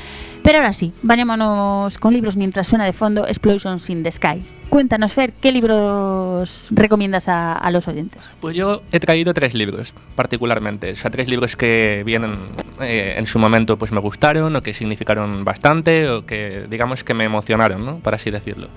[0.43, 4.43] Pero ahora sí, vayámonos con libros mientras suena de fondo Explosions in the Sky.
[4.69, 8.23] Cuéntanos, Fer, ¿qué libros recomiendas a, a los oyentes?
[8.41, 10.93] Pues yo he traído tres libros, particularmente.
[10.93, 12.37] O sea, tres libros que vienen
[12.81, 17.15] eh, en su momento pues me gustaron o que significaron bastante o que digamos que
[17.15, 17.99] me emocionaron, ¿no?
[17.99, 18.69] Por así decirlo.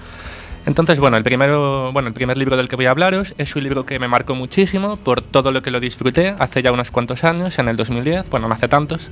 [0.65, 3.63] Entonces, bueno, el primero, bueno, el primer libro del que voy a hablaros es un
[3.63, 7.23] libro que me marcó muchísimo por todo lo que lo disfruté hace ya unos cuantos
[7.23, 9.09] años, en el 2010, bueno, no hace tantos.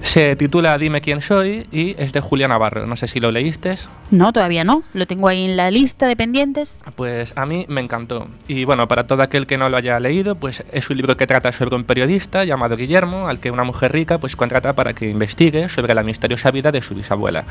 [0.00, 2.86] Se titula Dime quién soy y es de Julia Navarro.
[2.86, 3.74] No sé si lo leíste.
[4.10, 4.82] No, todavía no.
[4.94, 6.78] Lo tengo ahí en la lista de pendientes.
[6.94, 8.28] Pues a mí me encantó.
[8.46, 11.26] Y bueno, para todo aquel que no lo haya leído, pues es un libro que
[11.26, 15.10] trata sobre un periodista llamado Guillermo, al que una mujer rica pues contrata para que
[15.10, 17.44] investigue sobre la misteriosa vida de su bisabuela,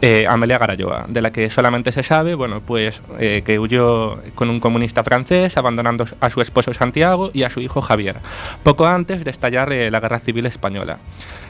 [0.00, 2.79] eh, Amelia Garayoa, de la que solamente se sabe, bueno, pues
[3.18, 7.60] eh, que huyó con un comunista francés, abandonando a su esposo Santiago y a su
[7.60, 8.16] hijo Javier,
[8.62, 10.98] poco antes de estallar eh, la Guerra Civil Española.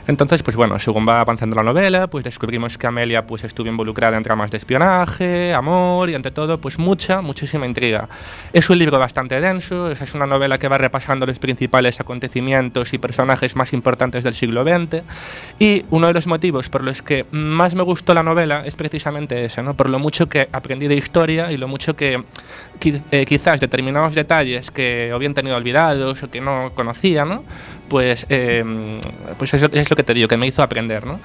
[0.06, 4.16] Entonces, pues bueno, según va avanzando la novela, pues descubrimos que Amelia pues estuvo involucrada
[4.16, 8.08] en tramas de espionaje, amor y ante todo, pues mucha, muchísima intriga.
[8.52, 12.98] Es un libro bastante denso, es una novela que va repasando los principales acontecimientos y
[12.98, 15.02] personajes más importantes del siglo XX
[15.58, 19.44] y uno de los motivos por los que más me gustó la novela es precisamente
[19.44, 19.74] ese, ¿no?
[19.74, 22.22] Por lo mucho que aprendí de historia y lo mucho que
[22.80, 27.44] quizás determinados detalles que o bien tenía olvidados o que no conocía, ¿no?
[27.88, 28.64] Pues, eh,
[29.38, 31.20] pues eso es lo que te digo, que me hizo aprender, ¿no?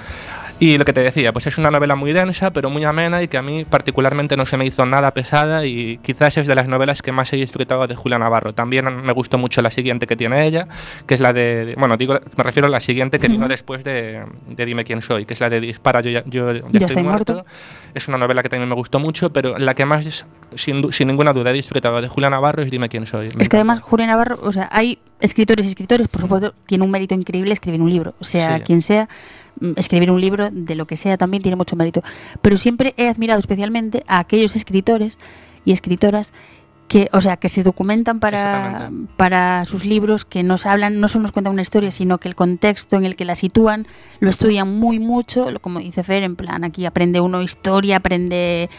[0.57, 3.27] Y lo que te decía, pues es una novela muy densa, pero muy amena y
[3.27, 6.69] que a mí particularmente no se me hizo nada pesada y quizás es de las
[6.69, 8.53] novelas que más he disfrutado de Julia Navarro.
[8.53, 10.69] También me gustó mucho la siguiente que tiene ella,
[11.07, 14.23] que es la de, bueno, digo, me refiero a la siguiente que vino después de,
[14.47, 17.03] de Dime quién soy, que es la de Dispara, yo ya, yo ya Ya estoy,
[17.03, 17.33] muerto.
[17.33, 17.49] muerto.
[17.93, 21.49] Es una novela que también me gustó mucho, pero la que más, sin, ninguna duda,
[21.49, 23.27] he disfrutado de Julia Navarro es Dime quién soy.
[23.37, 23.81] Es que además.
[23.81, 27.81] Julia Navarro, o sea, hay escritores y escritores, por supuesto, tiene un mérito increíble escribir
[27.81, 28.13] un libro.
[28.21, 28.63] O sea, Sí.
[28.63, 29.09] quien sea,
[29.75, 32.03] escribir un libro de lo que sea también tiene mucho mérito.
[32.41, 35.17] Pero siempre he admirado especialmente a aquellos escritores
[35.65, 36.33] y escritoras
[36.87, 41.23] que, o sea, que se documentan para, para sus libros, que nos hablan, no solo
[41.23, 43.87] nos cuentan una historia, sino que el contexto en el que la sitúan
[44.19, 48.69] lo estudian muy mucho, como dice Fer, en plan, aquí aprende uno historia, aprende,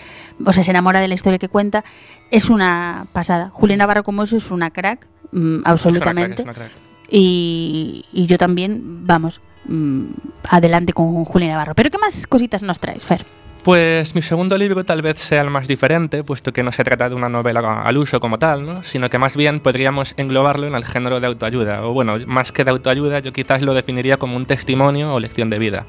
[0.44, 1.84] o sea, se enamora de la historia que cuenta.
[2.30, 3.50] Es una pasada.
[3.52, 6.42] Julia Navarro como eso es una crack, mm, Es una crack, absolutamente.
[6.42, 6.72] es una crack.
[7.10, 10.04] Y, y yo también, vamos, mm,
[10.50, 11.74] adelante con Julia Navarro.
[11.74, 13.24] Pero ¿qué más cositas nos traes, Fer?
[13.66, 17.08] Pues mi segundo libro tal vez sea el más diferente, puesto que no se trata
[17.08, 18.84] de una novela al uso como tal, ¿no?
[18.84, 22.62] sino que más bien podríamos englobarlo en el género de autoayuda, o bueno, más que
[22.62, 25.86] de autoayuda, yo quizás lo definiría como un testimonio o lección de vida.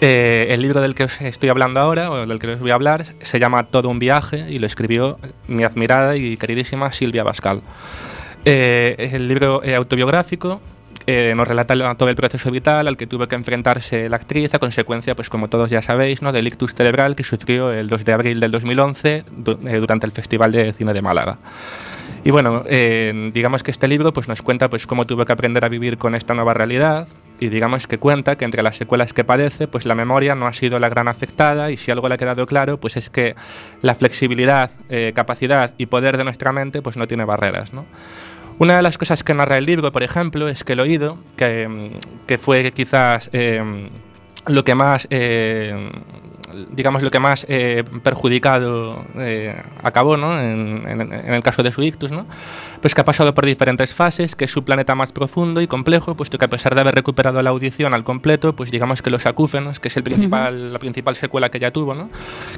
[0.00, 2.74] Eh, el libro del que os estoy hablando ahora, o del que os voy a
[2.74, 5.18] hablar, se llama Todo un viaje y lo escribió
[5.48, 7.60] mi admirada y queridísima Silvia Bascal.
[8.44, 10.60] Eh, es el libro eh, autobiográfico
[11.10, 14.54] eh, nos relata la- todo el proceso vital al que tuvo que enfrentarse la actriz
[14.54, 16.30] a consecuencia, pues como todos ya sabéis, ¿no?
[16.32, 20.12] del ictus cerebral que sufrió el 2 de abril del 2011 du- eh, durante el
[20.12, 21.38] Festival de Cine de Málaga.
[22.22, 25.64] Y bueno, eh, digamos que este libro pues, nos cuenta pues, cómo tuvo que aprender
[25.64, 29.24] a vivir con esta nueva realidad y digamos que cuenta que entre las secuelas que
[29.24, 32.18] padece, pues la memoria no ha sido la gran afectada y si algo le ha
[32.18, 33.34] quedado claro, pues es que
[33.80, 37.86] la flexibilidad, eh, capacidad y poder de nuestra mente pues no tiene barreras, ¿no?
[38.60, 41.98] Una de las cosas que narra el libro, por ejemplo, es que el oído, que,
[42.26, 43.88] que fue quizás eh,
[44.46, 45.90] lo que más, eh,
[46.70, 50.38] digamos, lo que más eh, perjudicado eh, acabó, ¿no?
[50.38, 52.26] En, en- en el caso de su ictus, ¿no?
[52.80, 56.14] Pues que ha pasado por diferentes fases, que es su planeta más profundo y complejo,
[56.16, 59.26] puesto que a pesar de haber recuperado la audición al completo, pues digamos que los
[59.26, 62.08] acúfenos, que es el principal, la principal secuela que ella tuvo, ¿no?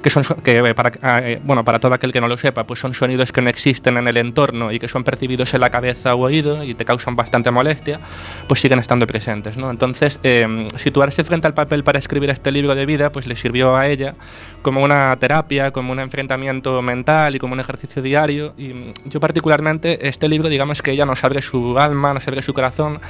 [0.01, 2.65] que son so- que eh, para eh, bueno para todo aquel que no lo sepa
[2.65, 5.71] pues son sonidos que no existen en el entorno y que son percibidos en la
[5.71, 8.01] cabeza o oído y te causan bastante molestia
[8.47, 9.71] pues siguen estando presentes ¿no?
[9.71, 13.77] entonces eh, situarse frente al papel para escribir este libro de vida pues le sirvió
[13.77, 14.15] a ella
[14.63, 18.73] como una terapia como un enfrentamiento mental y como un ejercicio diario y
[19.07, 23.01] yo particularmente este libro digamos que ella nos abre su alma nos abre su corazón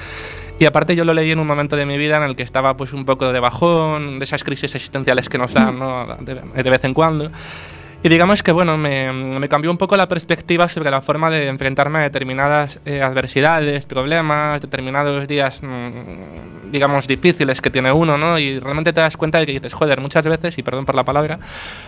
[0.58, 2.76] y aparte yo lo leí en un momento de mi vida en el que estaba
[2.76, 6.94] pues un poco de bajón, de esas crisis existenciales que nos dan de vez en
[6.94, 7.32] cuando.
[8.04, 12.00] Y digamos que bueno, me, cambió un poco la perspectiva sobre la forma de enfrentarme
[12.00, 18.40] a determinadas eh, adversidades, problemas, determinados días, mm, digamos, difíciles que tiene uno, ¿no?
[18.40, 21.04] Y realmente te das cuenta de que dices, joder, muchas veces, y perdón por la
[21.04, 21.38] palabra,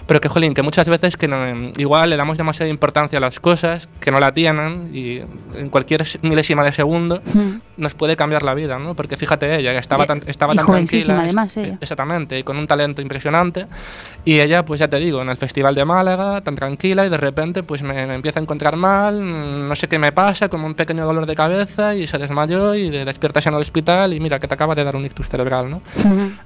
[0.07, 3.41] pero que, jolín, que muchas veces que no- igual le damos demasiada importancia a las
[3.41, 5.21] cosas que no la tienen y
[5.59, 7.23] en cualquier milésima de segundo.
[7.77, 8.95] Nos puede cambiar la vida, ¿no?
[8.95, 11.21] Porque fíjate, ella que estaba tan, estaba y tan tranquila.
[11.25, 11.79] además, ella.
[11.81, 13.67] Exactamente, y con un talento impresionante.
[14.25, 17.17] Y ella, pues ya te digo, en el Festival de Málaga, tan tranquila, y de
[17.17, 20.67] repente, pues me, me empieza a encontrar mal, mm, no sé qué me pasa, como
[20.67, 24.21] un pequeño dolor de cabeza, y se desmayó, y de- despiertas en el hospital, y
[24.21, 25.83] mira, que te acaba de dar un ictus cerebral, ¿no?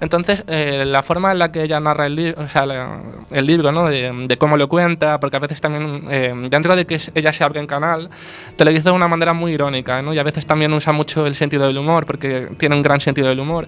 [0.00, 3.46] Entonces, eh, la forma en la que ella narra el, li- o sea, la- el
[3.46, 3.88] libro, ¿no?
[3.88, 7.44] de, de cómo lo cuenta, porque a veces también, eh, dentro de que ella se
[7.44, 8.08] abre en canal,
[8.56, 10.12] te lo dice de una manera muy irónica, ¿no?
[10.14, 13.28] y a veces también usa mucho el sentido del humor, porque tiene un gran sentido
[13.28, 13.66] del humor.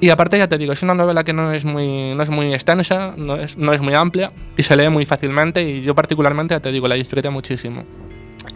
[0.00, 2.52] Y aparte, ya te digo, es una novela que no es muy, no es muy
[2.52, 6.54] extensa, no es, no es muy amplia, y se lee muy fácilmente, y yo particularmente,
[6.54, 7.84] ya te digo, la disfruté muchísimo.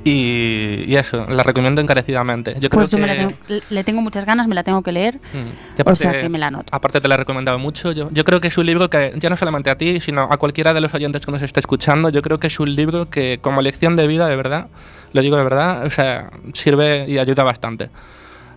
[0.05, 2.55] Y, y eso, la recomiendo encarecidamente.
[2.61, 3.05] Yo creo Pues yo que...
[3.07, 5.17] tengo- le tengo muchas ganas, me la tengo que leer.
[5.33, 5.79] Mm.
[5.79, 6.69] Y O sea, que me la anoto.
[6.75, 7.93] Aparte te la he recomendado mucho.
[7.93, 10.37] Yo, yo creo que es un libro que, ya no solamente a ti, sino a
[10.37, 13.39] cualquiera de los oyentes que nos esté escuchando, yo creo que es un libro que
[13.41, 14.69] como lección de vida, de verdad,
[15.13, 17.91] lo digo de verdad, o sea, sirve y ayuda bastante.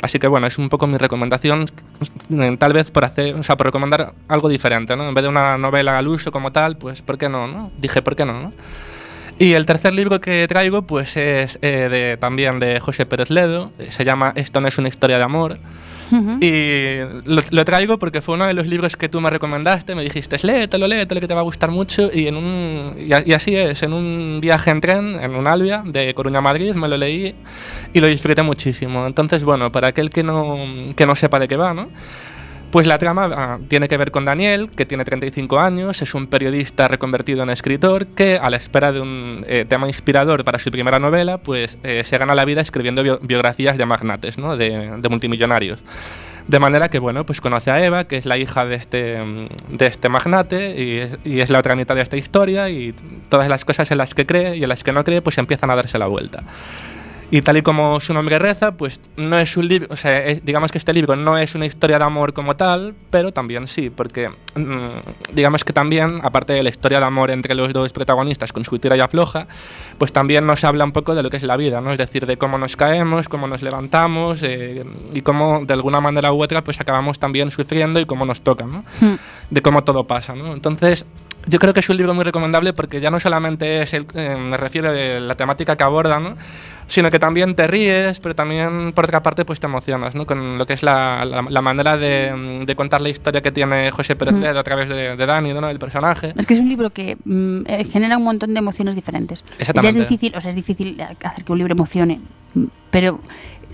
[0.02, 1.68] Así que bueno, es un poco mi recomendación,
[2.32, 5.08] eh, tal vez por hacer, o sea, por recomendar algo diferente, ¿no?
[5.08, 7.72] En vez de una novela al uso como tal, pues ¿por qué no, no?
[7.78, 8.52] Dije, ¿por qué no, no?
[9.38, 13.72] Y el tercer libro que traigo, pues es eh, de, también de José Pérez Ledo,
[13.80, 15.60] eh, se llama Esto no es una historia de amor.
[16.12, 16.38] Ujú.
[16.42, 20.04] Y lo, lo traigo porque fue uno de los libros que tú me recomendaste, me
[20.04, 22.10] dijiste, léetelo, léetelo, que te va a gustar mucho.
[22.14, 25.84] Y, en un, y, y así es, en un viaje en tren, en un Albia,
[25.86, 27.36] de Coruña a Madrid, me lo leí
[27.94, 29.08] y lo disfruté muchísimo.
[29.08, 30.58] Entonces, bueno, para aquel que no,
[30.96, 31.90] que no sepa de qué va, ¿no?
[32.72, 36.28] Pues la trama ah, tiene que ver con Daniel, que tiene 35 años, es un
[36.28, 40.72] periodista reconvertido en escritor que, a la espera de un eh, tema inspirador para su
[40.72, 44.56] primera novela, pues eh, se gana la vida escribiendo bio- biografías de magnates, ¿no?
[44.56, 45.84] de, de multimillonarios.
[46.48, 49.48] De manera que, bueno, pues conoce a Eva, que es la hija de este, mm,
[49.78, 52.96] de este magnate y es, y es la otra mitad de esta historia y
[53.28, 55.72] todas las cosas en las que cree y en las que no cree, pues empiezan
[55.72, 56.44] a darse la vuelta.
[57.34, 60.44] Y tal y como su nombre reza, pues no es un libro, o sea, es-
[60.44, 63.90] digamos que este libro no es una historia de amor como tal, pero también sí,
[63.90, 68.52] porque mm, digamos que también, aparte de la historia de amor entre los dos protagonistas
[68.52, 69.48] con su tira y afloja,
[69.98, 71.94] pues también nos habla un poco de lo que es la vida, ¿no?
[71.94, 76.34] Es decir, de cómo nos caemos, cómo nos levantamos eh, y cómo de alguna manera
[76.34, 78.84] u otra pues acabamos también sufriendo y cómo nos toca, ¿no?
[79.00, 79.16] Mm.
[79.52, 80.52] de cómo todo pasa, ¿no?
[80.54, 81.06] Entonces,
[81.48, 84.36] yo creo que es un libro muy recomendable porque ya no solamente es el, eh,
[84.36, 86.36] me refiero a la temática que aborda, ¿no?
[86.88, 90.26] sino que también te ríes, pero también por otra parte pues te emocionas ¿no?
[90.26, 93.92] con lo que es la, la, la manera de, de, contar la historia que tiene
[93.92, 94.58] José Pérez mm.
[94.58, 95.70] a través de, de Dani, ¿no?
[95.70, 96.34] el personaje.
[96.38, 99.44] Es que es un libro que mm, eh, genera un montón de emociones diferentes.
[99.58, 99.98] Exactamente.
[99.98, 102.20] Ya es difícil, o sea, es difícil hacer que un libro emocione,
[102.90, 103.22] pero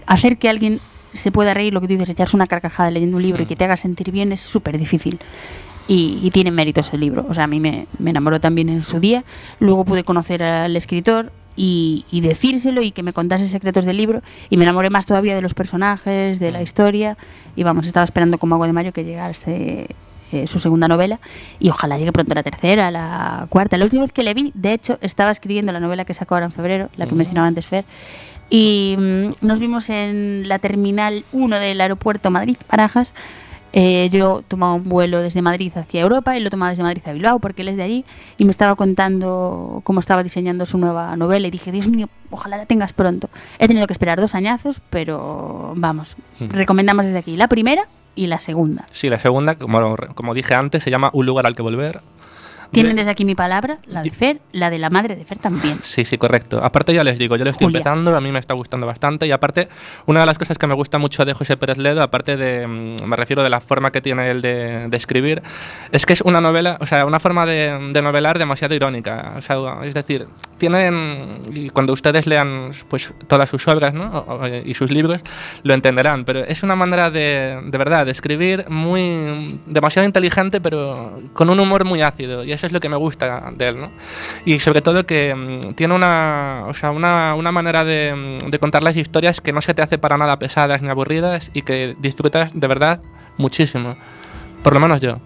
[0.06, 0.80] hacer que alguien
[1.14, 3.44] se pueda reír, lo que tú dices, echarse una carcajada leyendo un libro mm.
[3.44, 5.20] y que te haga sentir bien es súper difícil.
[5.88, 7.26] Y, y, tiene méritos el libro.
[7.30, 9.24] O sea, a mí me, me, enamoró también en su día.
[9.60, 14.22] Luego pude conocer al escritor y, y, decírselo y que me contase secretos del libro.
[14.50, 17.18] Y me enamoré más todavía de los personajes, de la historia.
[17.56, 19.88] Y vamos, estaba esperando como agua de mayo que llegase
[20.34, 21.22] eh, su segunda novela
[21.58, 23.78] y ojalá llegue pronto la tercera, la cuarta.
[23.78, 26.48] La última vez que le vi, de hecho, estaba escribiendo la novela que sacó ahora
[26.48, 27.86] en febrero, la que mencionaba antes Fer,
[28.50, 33.14] y mm, nos vimos en la terminal 1 del aeropuerto Madrid-Barajas.
[33.74, 37.14] Eh, yo tomaba un vuelo desde Madrid hacia Europa y lo tomaba desde Madrid a
[37.14, 38.06] Bilbao porque él es de allí
[38.38, 42.58] y me estaba contando cómo estaba diseñando su nueva novela y dije, Dios mío, ojalá
[42.58, 43.30] la tengas pronto.
[43.60, 46.50] He tenido que esperar dos añazos, pero vamos, mm.
[46.50, 48.86] recomendamos desde aquí la primera y la segunda.
[48.92, 52.02] Sí, la segunda, como, como dije antes, se llama Un lugar al que volver.
[52.72, 55.80] Tienen desde aquí mi palabra, la de Fer, la de la madre de Fer también.
[55.82, 56.64] Sí, sí, correcto.
[56.64, 57.80] Aparte ya les digo, yo lo estoy Julia.
[57.80, 59.70] empezando, a mí me está gustando bastante y aparte,
[60.06, 63.06] una de las cosas que me gusta mucho de José Pérez Ledo, aparte de, mm,
[63.06, 65.42] me refiero de la forma que tiene él de, de escribir,
[65.92, 69.34] es que es una novela, o sea, una forma de, de, novelar demasiado irónica.
[69.38, 74.26] O sea, es decir, tienen, y cuando ustedes lean pues todas sus obras ¿no?
[74.66, 75.22] y sus libros,
[75.64, 81.20] lo entenderán, pero es una manera de, de verdad, de escribir muy, demasiado inteligente, pero
[81.34, 82.44] con un humor muy ácido.
[82.44, 83.92] Y eso es lo que me gusta de él, ¿no?
[84.46, 88.84] Y sobre todo que mmm, tiene una, o sea, una, una manera de, de, contar
[88.84, 92.60] las historias que no se te hace para nada pesadas ni aburridas y que disfrutas
[92.60, 93.02] de verdad
[93.38, 93.96] muchísimo.
[94.64, 95.20] Por lo menos yo.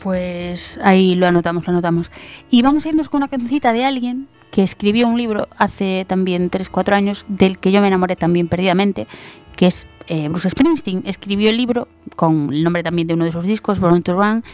[0.00, 2.10] Pues ahí lo anotamos, lo anotamos.
[2.50, 6.48] Y vamos a irnos con una cancioncita de alguien que escribió un libro hace también
[6.50, 9.08] 3-4 años, del que yo me enamoré también perdidamente,
[9.56, 11.02] que es eh, Bruce Springsteen.
[11.06, 14.44] Escribió el libro con el nombre también de uno de sus discos, Born to Run,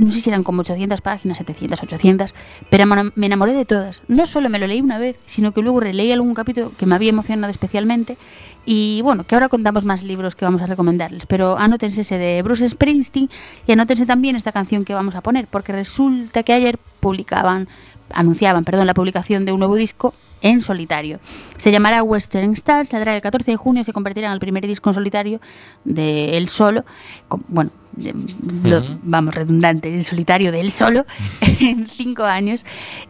[0.00, 2.34] no sé si eran como 800 páginas, 700, 800,
[2.70, 4.02] pero me enamoré de todas.
[4.08, 6.94] No solo me lo leí una vez, sino que luego releí algún capítulo que me
[6.94, 8.16] había emocionado especialmente.
[8.64, 12.40] Y bueno, que ahora contamos más libros que vamos a recomendarles, pero anótense ese de
[12.42, 13.28] Bruce Springsteen
[13.66, 17.68] y anótense también esta canción que vamos a poner, porque resulta que ayer publicaban,
[18.12, 21.20] anunciaban, perdón, la publicación de un nuevo disco en solitario.
[21.56, 24.66] Se llamará Western Star, saldrá el 14 de junio y se convertirá en el primer
[24.66, 25.40] disco en solitario
[25.84, 26.84] de él solo.
[27.28, 28.14] Con, bueno, de,
[28.62, 31.06] lo, vamos, redundante, en solitario de él solo,
[31.60, 32.64] en cinco años.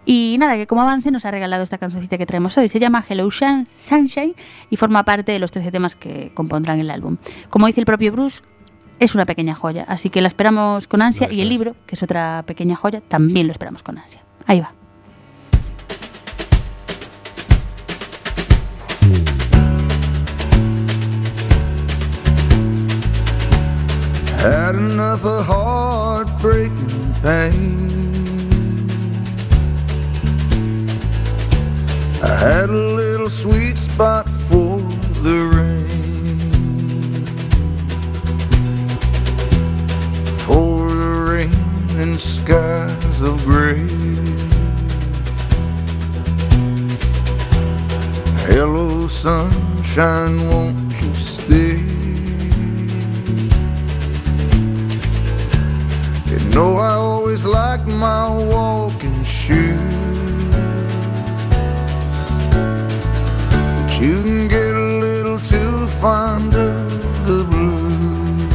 [0.04, 2.68] Y nada, que como avance nos ha regalado esta cancioncita que traemos hoy.
[2.68, 4.34] Se llama Hello Sunshine
[4.70, 7.16] y forma parte de los 13 temas que compondrán el álbum.
[7.48, 8.42] Como dice el propio Bruce,
[8.98, 11.38] es una pequeña joya, así que la esperamos con ansia Gracias.
[11.38, 14.22] y el libro, que es otra pequeña joya, también lo esperamos con ansia.
[14.46, 14.79] Ahí va.
[24.40, 28.88] Had enough of heartbreaking pain.
[32.22, 34.78] I had a little sweet spot for
[35.20, 36.38] the rain.
[40.38, 43.86] For the rain and skies of gray.
[48.46, 51.99] Hello, sunshine, won't you stay?
[56.60, 59.78] Know I always liked my walking shoes.
[63.74, 66.90] But you can get a little too fond of
[67.28, 68.52] the blues.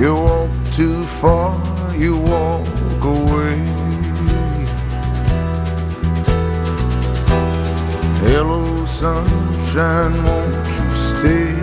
[0.00, 1.50] You walk too far,
[2.04, 3.58] you walk away.
[8.26, 11.55] Hello, sunshine, won't you stay?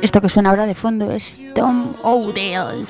[0.00, 2.86] Esto que suena ahora de fondo es Tom Odell.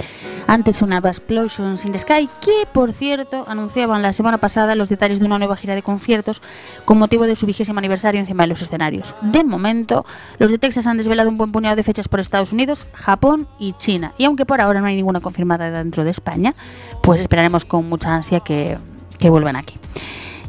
[0.48, 5.20] Antes sonaba Explosions in the Sky, que por cierto anunciaban la semana pasada los detalles
[5.20, 6.40] de una nueva gira de conciertos
[6.86, 9.14] con motivo de su vigésimo aniversario encima de los escenarios.
[9.20, 10.06] De momento,
[10.38, 13.74] los de Texas han desvelado un buen puñado de fechas por Estados Unidos, Japón y
[13.74, 14.14] China.
[14.16, 16.54] Y aunque por ahora no hay ninguna confirmada dentro de España,
[17.02, 18.78] pues esperaremos con mucha ansia que
[19.20, 19.74] vuelvan aquí.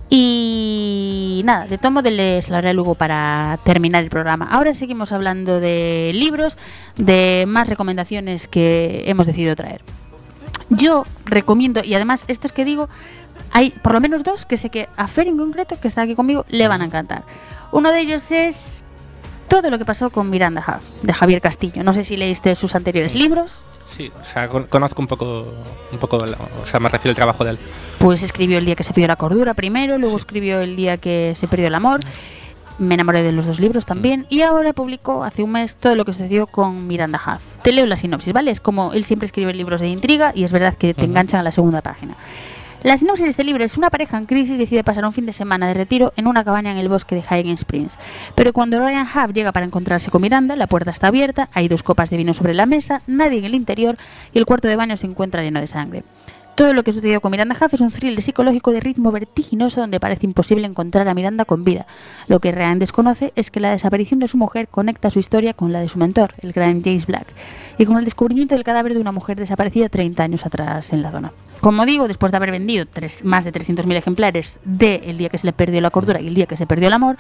[0.10, 4.47] Y nada, de tomo de les hablaré luego para terminar el programa.
[4.49, 6.57] Ahora seguimos hablando de libros,
[6.97, 9.82] de más recomendaciones que hemos decidido traer.
[10.70, 12.89] Yo recomiendo, y además estos que digo,
[13.51, 16.16] hay por lo menos dos que sé que a Fer en concreto, que está aquí
[16.16, 17.24] conmigo, le van a encantar.
[17.72, 18.84] Uno de ellos es
[19.50, 21.84] todo lo que pasó con Miranda Huff, de Javier Castillo.
[21.84, 23.64] No sé si leíste sus anteriores libros.
[23.97, 25.45] Sí, o sea, con- conozco un poco,
[25.91, 27.60] un poco, o sea, me refiero al trabajo de él.
[27.97, 31.34] Pues escribió El día que se perdió la cordura primero, luego escribió El día que
[31.36, 32.00] se perdió el amor.
[32.78, 34.26] Me enamoré de los dos libros también.
[34.30, 37.41] Y ahora publicó hace un mes todo lo que sucedió con Miranda Huff.
[37.62, 38.52] Te leo la sinopsis, ¿vale?
[38.52, 41.43] Es como él siempre escribe libros de intriga y es verdad que te enganchan a
[41.43, 42.16] la segunda página.
[42.82, 45.34] La sinopsis de este libro es una pareja en crisis decide pasar un fin de
[45.34, 47.98] semana de retiro en una cabaña en el bosque de Highland Springs.
[48.36, 51.84] Pero cuando Ryan Huff llega para encontrarse con Miranda, la puerta está abierta, hay dos
[51.84, 53.98] copas de vino sobre la mesa, nadie en el interior
[54.34, 56.04] y el cuarto de baño se encuentra lleno de sangre.
[56.60, 60.01] Todo lo que sucedió con Miranda Huff es un thriller psicológico de ritmo vertiginoso donde
[60.01, 61.88] parece imposible encontrar a Miranda con vida.
[62.28, 65.72] Lo que Ryan desconoce es que la desaparición de su mujer conecta su historia con
[65.72, 67.28] la de su mentor, el gran James Black,
[67.78, 71.12] y con el descubrimiento del cadáver de una mujer desaparecida 30 años atrás en la
[71.12, 71.32] zona.
[71.62, 72.86] Como digo, después de haber vendido
[73.24, 76.34] más de 300.000 ejemplares de El día que se le perdió la cordura y El
[76.34, 77.18] día que se perdió el amor,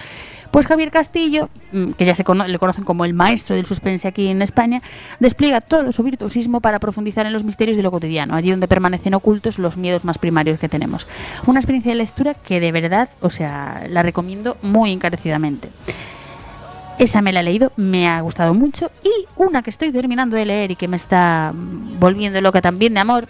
[0.51, 4.27] pues Javier Castillo, mm, que ya se le conocen como el maestro del suspense aquí
[4.27, 4.81] en España,
[5.19, 9.13] despliega todo su virtuosismo para profundizar en los misterios de lo cotidiano, allí donde permanecen
[9.13, 11.07] ocultos los miedos más primarios que tenemos.
[11.45, 15.69] Una experiencia de lectura que de verdad, o sea, la recomiendo muy encarecidamente.
[16.97, 18.91] Esa me la he leído, me ha gustado mucho.
[19.03, 22.93] Y una que estoy terminando de leer y que me está mm, volviendo loca también
[22.93, 23.29] de amor,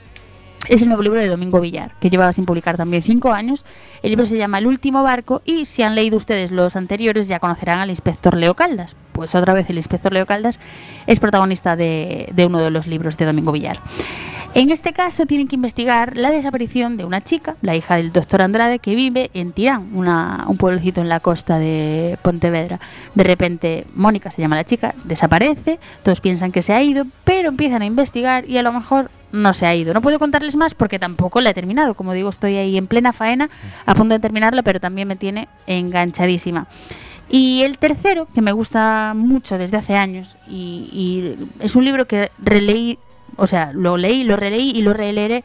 [0.68, 3.66] es el nuevo libro de Domingo Villar, que llevaba sin publicar también cinco años.
[4.04, 7.40] El libro se llama El último barco y si han leído ustedes los anteriores ya
[7.40, 8.96] conocerán al inspector Leo Caldas.
[9.14, 10.60] Pues otra vez el inspector Leo Caldas
[11.08, 13.80] es protagonista de, de uno de los libros de Domingo Villar.
[14.56, 18.42] En este caso tienen que investigar la desaparición de una chica, la hija del doctor
[18.42, 22.80] Andrade, que vive en Tirán, un pueblecito en la costa de Pontevedra.
[23.14, 27.50] De repente, Mónica se llama la chica, desaparece, todos piensan que se ha ido, pero
[27.50, 29.94] empiezan a investigar y a lo mejor no se ha ido.
[29.94, 31.94] No puedo contarles más porque tampoco la he terminado.
[31.94, 33.50] Como digo, estoy ahí en plena faena,
[33.86, 36.68] a punto de terminarla, pero también me tiene enganchadísima.
[37.30, 42.32] Y el tercero, que me gusta mucho desde hace años, y, es un libro que
[42.40, 42.98] releí,
[43.36, 45.44] o sea, lo leí, lo releí y lo releeré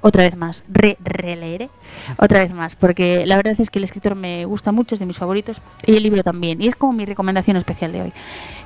[0.00, 1.68] otra vez más, re releeré
[2.16, 5.04] otra vez más, porque la verdad es que el escritor me gusta mucho, es de
[5.04, 8.12] mis favoritos, y el libro también, y es como mi recomendación especial de hoy.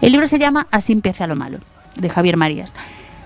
[0.01, 1.59] El libro se llama Así empieza lo malo,
[1.97, 2.75] de Javier Marías.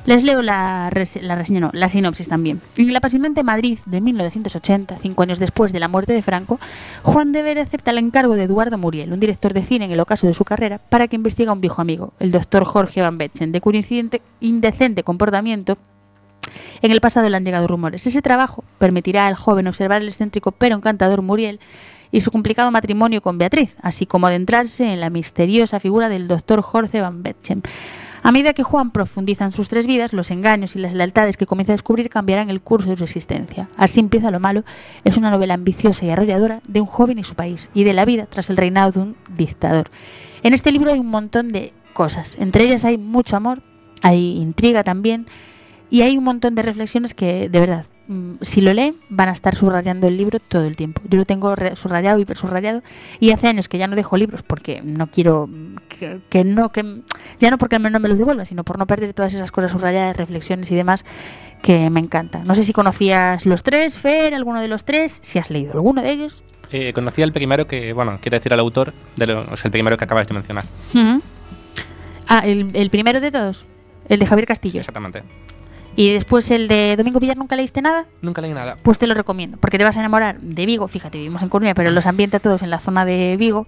[0.06, 0.90] Les leo la,
[1.22, 2.60] la reseña, la sinopsis también.
[2.76, 6.60] En el apasionante Madrid de 1980, cinco años después de la muerte de Franco,
[7.02, 10.00] Juan de Ver acepta el encargo de Eduardo Muriel, un director de cine en el
[10.00, 13.16] ocaso de su carrera, para que investigue a un viejo amigo, el doctor Jorge Van
[13.16, 13.80] Betchen, de cuyo
[14.40, 15.78] indecente comportamiento
[16.82, 18.06] en el pasado le han llegado rumores.
[18.06, 21.60] Ese trabajo permitirá al joven observar el excéntrico pero encantador Muriel
[22.12, 26.60] y su complicado matrimonio con Beatriz, así como adentrarse en la misteriosa figura del doctor
[26.60, 27.62] Jorge Van Betchen.
[28.24, 31.44] A medida que Juan profundiza en sus tres vidas, los engaños y las lealtades que
[31.44, 33.68] comienza a descubrir cambiarán el curso de su existencia.
[33.76, 34.64] Así empieza lo malo.
[35.04, 38.06] Es una novela ambiciosa y arrolladora de un joven y su país, y de la
[38.06, 39.90] vida tras el reinado de un dictador.
[40.42, 42.38] En este libro hay un montón de cosas.
[42.40, 43.60] Entre ellas hay mucho amor,
[44.00, 45.26] hay intriga también,
[45.90, 47.84] y hay un montón de reflexiones que, de verdad,
[48.42, 51.00] si lo leen, van a estar subrayando el libro todo el tiempo.
[51.08, 52.82] Yo lo tengo subrayado, hiper subrayado,
[53.20, 56.70] y hace años que ya no dejo libros porque no quiero mm, que, que no,
[56.70, 57.00] que
[57.38, 60.16] ya no porque no me los devuelva, sino por no perder todas esas cosas subrayadas,
[60.16, 61.04] reflexiones y demás
[61.62, 62.42] que me encanta.
[62.44, 66.02] No sé si conocías los tres, Fer, alguno de los tres, si has leído alguno
[66.02, 66.42] de ellos.
[66.70, 69.70] Eh, conocí el primero que, bueno, quiere decir al autor, de lo- o sea, el
[69.72, 70.64] primero que acabas de mencionar.
[72.26, 73.64] Ah, el, el primero de todos,
[74.08, 74.80] el de Javier Castillo.
[74.80, 75.22] Exactamente.
[75.96, 78.04] Y después el de Domingo Villar, ¿nunca leíste nada?
[78.20, 78.76] Nunca leí nada.
[78.82, 80.88] Pues te lo recomiendo, porque te vas a enamorar de Vigo.
[80.88, 83.66] Fíjate, vivimos en Coruña, pero los ambienta todos en la zona de Vigo.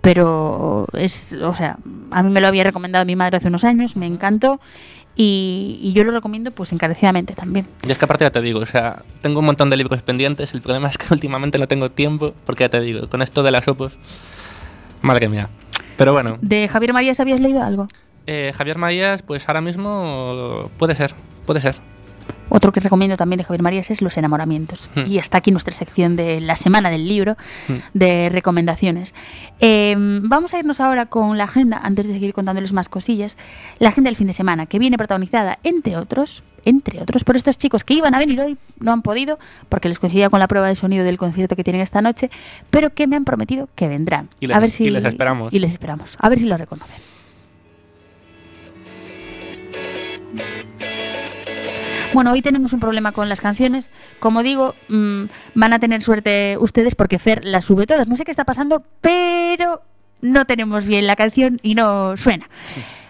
[0.00, 1.76] Pero es, o sea,
[2.10, 4.60] a mí me lo había recomendado mi madre hace unos años, me encantó.
[5.20, 7.66] Y, y yo lo recomiendo pues encarecidamente también.
[7.86, 10.54] Y es que aparte ya te digo, o sea, tengo un montón de libros pendientes.
[10.54, 13.50] El problema es que últimamente no tengo tiempo, porque ya te digo, con esto de
[13.50, 13.98] las opos,
[15.02, 15.48] madre mía.
[15.96, 17.88] Pero bueno, ¿De Javier Marías habías leído algo?
[18.26, 21.14] eh, Javier Maías, pues ahora mismo puede ser,
[21.48, 21.74] puede ser.
[22.50, 24.88] Otro que recomiendo también de Javier Marías es Los enamoramientos.
[24.94, 25.04] Hmm.
[25.06, 27.36] Y hasta aquí nuestra sección de la semana del libro
[27.68, 27.74] Hmm.
[27.94, 29.12] de recomendaciones.
[29.60, 33.36] Eh, vamos a irnos ahora con la agenda, antes de seguir contándoles más cosillas.
[33.78, 37.56] La agenda del fin de semana, que viene protagonizada, entre otros, entre otros, por estos
[37.58, 39.38] chicos que iban a venir hoy, no han podido,
[39.68, 42.30] porque les coincidía con la prueba de sonido del concierto que tienen esta noche,
[42.70, 44.28] pero que me han prometido que vendrán.
[44.40, 45.52] Y les- a ver si, y les esperamos.
[45.52, 46.16] Y les esperamos.
[46.18, 46.96] A ver si lo reconocen.
[52.14, 53.90] Bueno, hoy tenemos un problema con las canciones.
[54.18, 58.08] Como digo, mm, van a tener suerte ustedes porque Fer las sube todas.
[58.08, 59.82] No sé qué está pasando, pero
[60.20, 62.48] no tenemos bien la canción y no suena.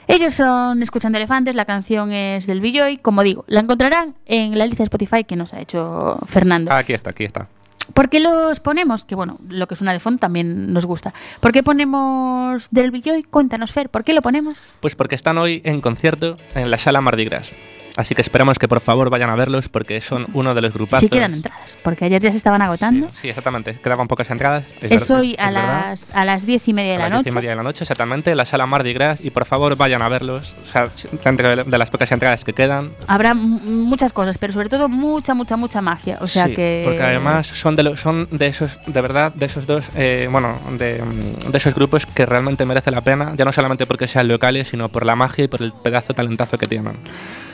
[0.09, 2.97] Ellos son Escuchando Elefantes, la canción es del Billoy.
[2.97, 6.73] Como digo, la encontrarán en la lista de Spotify que nos ha hecho Fernando.
[6.73, 7.47] Ah, aquí está, aquí está.
[7.95, 9.05] ¿Por qué los ponemos?
[9.05, 11.15] Que bueno, lo que suena de fondo también nos gusta.
[11.41, 13.23] ¿Por qué ponemos del Billoy?
[13.23, 14.61] Cuéntanos, Fer, ¿por qué lo ponemos?
[14.81, 17.55] Pues porque están hoy en concierto en la sala Mardi Gras.
[17.99, 21.01] Así que esperamos que por favor vayan a verlos porque son uno de los grupazos.
[21.01, 23.09] Si quedan entradas, porque ayer ya se estaban agotando.
[23.09, 23.75] Sí, sí, exactamente.
[23.83, 24.65] Quedaban pocas entradas.
[24.81, 27.25] Es, ver- hoy a es las, a las diez y media de A la las
[27.25, 27.33] diez noche.
[27.33, 29.21] y media de la noche, exactamente, la sala Mardi Gras.
[29.25, 30.55] Y por favor vayan a verlos.
[30.63, 30.89] O sea,
[31.25, 32.93] dentro de las pocas entradas que quedan.
[33.09, 36.19] Habrá muchas cosas, pero sobre todo mucha, mucha, mucha magia.
[36.21, 36.83] O sea Sí, que.
[36.85, 40.57] Porque además son de, los, son de esos, de verdad, de esos dos, eh, bueno,
[40.79, 41.03] de,
[41.51, 43.35] de esos grupos que realmente merece la pena.
[43.37, 46.15] Ya no solamente porque sean locales, sino por la magia y por el pedazo de
[46.15, 46.97] talentazo que tienen.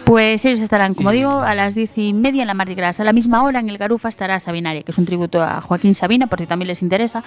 [0.04, 3.00] Pues ellos estarán, como digo, a las diez y media en la Mardi Gras.
[3.00, 5.94] A la misma hora en el Garufa estará Sabinaria, que es un tributo a Joaquín
[5.94, 7.24] Sabina, por si también les interesa.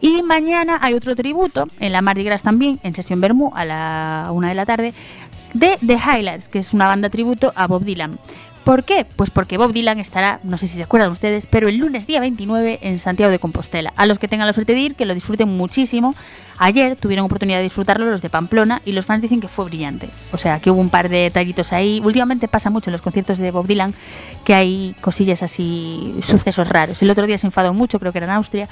[0.00, 4.28] Y mañana hay otro tributo, en la Mardi Gras también, en Sesión Bermú, a la
[4.32, 4.92] una de la tarde,
[5.54, 8.18] de The Highlights, que es una banda tributo a Bob Dylan.
[8.66, 9.04] ¿Por qué?
[9.04, 12.18] Pues porque Bob Dylan estará, no sé si se acuerdan ustedes, pero el lunes día
[12.18, 13.92] 29 en Santiago de Compostela.
[13.94, 16.16] A los que tengan la suerte de ir, que lo disfruten muchísimo.
[16.58, 20.08] Ayer tuvieron oportunidad de disfrutarlo los de Pamplona y los fans dicen que fue brillante.
[20.32, 22.02] O sea, que hubo un par de detallitos ahí.
[22.02, 23.94] Últimamente pasa mucho en los conciertos de Bob Dylan
[24.44, 27.00] que hay cosillas así, sucesos raros.
[27.02, 28.68] El otro día se enfadó mucho, creo que era en Austria,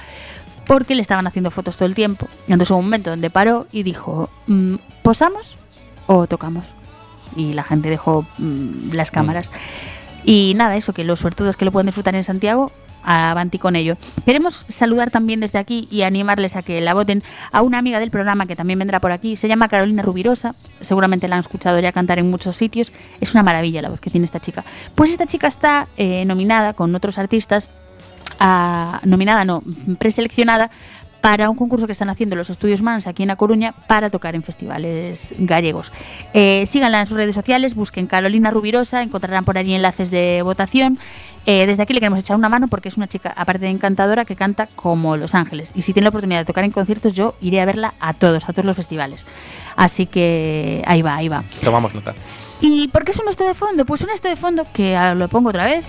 [0.67, 2.27] porque le estaban haciendo fotos todo el tiempo.
[2.49, 5.55] Entonces hubo un momento donde paró y dijo, mm, ¿posamos
[6.07, 6.65] o tocamos?
[7.35, 9.51] Y la gente dejó mm, las cámaras.
[10.23, 12.71] Y nada, eso, que los suertudos que lo pueden disfrutar en Santiago,
[13.03, 13.97] avanti con ello.
[14.25, 17.21] Queremos saludar también desde aquí y animarles a que la voten
[17.51, 19.35] a una amiga del programa que también vendrá por aquí.
[19.35, 20.55] Se llama Carolina Rubirosa.
[20.81, 22.91] Seguramente la han escuchado ya cantar en muchos sitios.
[23.21, 24.65] Es una maravilla la voz que tiene esta chica.
[24.95, 27.69] Pues esta chica está eh, nominada con otros artistas
[28.39, 29.61] a- nominada, no,
[29.99, 30.71] preseleccionada
[31.25, 34.35] para un concurso que están haciendo los estudios Mans aquí en A Coruña para tocar
[34.35, 35.91] en festivales gallegos.
[36.35, 40.99] Eh, síganla en sus redes sociales, busquen Carolina Rubirosa, encontrarán por allí enlaces de votación.
[41.47, 44.23] Eh, desde aquí le queremos echar una mano porque es una chica, aparte de encantadora,
[44.23, 45.71] que canta como Los Ángeles.
[45.73, 48.47] Y si tiene la oportunidad de tocar en conciertos, yo iré a verla a todos,
[48.47, 49.25] a todos los festivales.
[49.75, 51.43] Así que ahí va, ahí va.
[51.63, 52.13] Tomamos nota.
[52.61, 53.83] ¿Y por qué es un esto de fondo?
[53.83, 55.87] Pues un esto de fondo que lo pongo otra vez.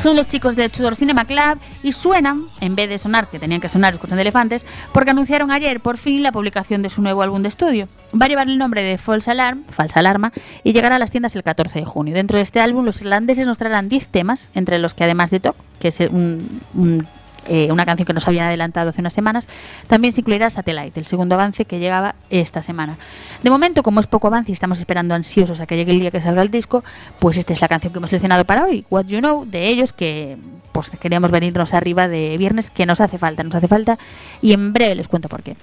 [0.00, 3.60] Son los chicos de Tudor Cinema Club y suenan, en vez de sonar, que tenían
[3.60, 7.42] que sonar escuchando elefantes, porque anunciaron ayer por fin la publicación de su nuevo álbum
[7.42, 7.86] de estudio.
[8.18, 10.32] Va a llevar el nombre de False Alarm, Falsa Alarma,
[10.64, 12.14] y llegará a las tiendas el 14 de junio.
[12.14, 15.40] Dentro de este álbum, los irlandeses nos traerán 10 temas, entre los que además de
[15.40, 17.06] Talk, que es un- un
[17.52, 19.48] eh, una canción que nos habían adelantado hace unas semanas,
[19.88, 22.96] también se incluirá Satellite, el segundo avance que llegaba esta semana.
[23.42, 26.12] De momento, como es poco avance y estamos esperando ansiosos a que llegue el día
[26.12, 26.84] que salga el disco,
[27.18, 29.92] pues esta es la canción que hemos seleccionado para hoy, What You Know, de ellos,
[29.92, 30.38] que
[30.70, 33.98] pues queríamos venirnos arriba de viernes, que nos hace falta, nos hace falta,
[34.40, 35.56] y en breve les cuento por qué.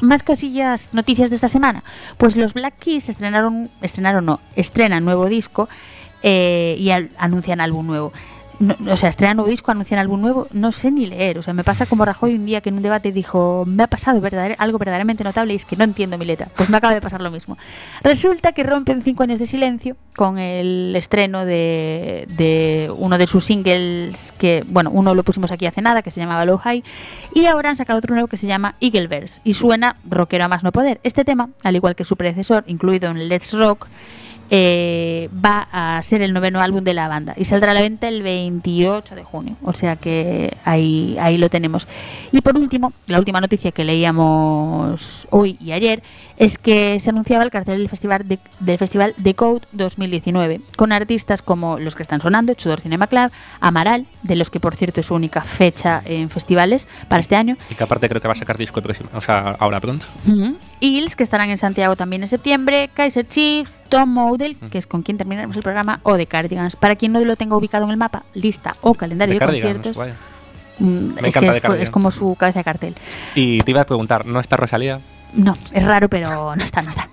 [0.00, 1.84] Más cosillas, noticias de esta semana.
[2.18, 5.68] Pues los Black Keys estrenaron, estrenaron no, estrenan nuevo disco
[6.24, 8.12] eh, y anuncian álbum nuevo.
[8.62, 11.36] No- o sea, estrenan nuevo disco, anuncian álbum nuevo, no sé ni leer.
[11.38, 13.86] O sea, me pasa como Rajoy un día que en un debate dijo, me ha
[13.88, 16.48] pasado verdader- algo verdaderamente notable y es que no entiendo mi letra.
[16.56, 17.58] Pues me acaba de pasar lo mismo.
[18.02, 23.44] Resulta que rompen cinco años de silencio con el estreno de, de uno de sus
[23.44, 26.84] singles que, bueno, uno lo pusimos aquí hace nada, que se llamaba Low High,
[27.34, 30.62] y ahora han sacado otro nuevo que se llama Eagleverse y suena rockero a más
[30.62, 31.00] no poder.
[31.02, 33.88] Este tema, al igual que su predecesor, incluido en Let's Rock,
[34.54, 38.06] eh, va a ser el noveno álbum de la banda y saldrá a la venta
[38.06, 39.56] el 28 de junio.
[39.62, 41.88] O sea que ahí, ahí lo tenemos.
[42.32, 46.02] Y por último, la última noticia que leíamos hoy y ayer
[46.36, 50.92] es que se anunciaba el cartel del festival de, del festival The Code 2019 con
[50.92, 53.30] artistas como los que están sonando, Chudor Cinema Club,
[53.60, 57.56] Amaral, de los que por cierto es su única fecha en festivales para este año,
[57.70, 60.06] Y que aparte creo que va a sacar disco el próximo, o sea, ahora pronto.
[60.80, 65.02] Hills, que estarán en Santiago también en septiembre, Kaiser Chiefs, Tom Model, que es con
[65.02, 66.76] quien terminaremos el programa, o The Cardigans.
[66.76, 69.72] Para quien no lo tenga ubicado en el mapa, lista o calendario De de, Cardigans,
[69.74, 70.14] conciertos, vaya.
[70.78, 72.94] mm, Me es, encanta que The es como su cabeza de cartel.
[73.34, 75.00] Y te iba a preguntar, ¿no está Rosalía?
[75.34, 77.08] No, es raro, pero no está, no está.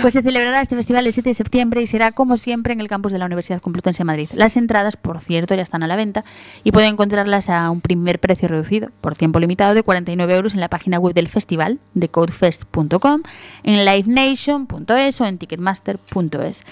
[0.00, 2.88] Pues se celebrará este festival el 7 de septiembre y será, como siempre, en el
[2.88, 4.30] campus de la Universidad Complutense de Madrid.
[4.32, 6.24] Las entradas, por cierto, ya están a la venta
[6.64, 10.60] y pueden encontrarlas a un primer precio reducido, por tiempo limitado, de 49 euros en
[10.60, 13.22] la página web del festival, de codefest.com,
[13.64, 16.64] en livenation.es o en ticketmaster.es.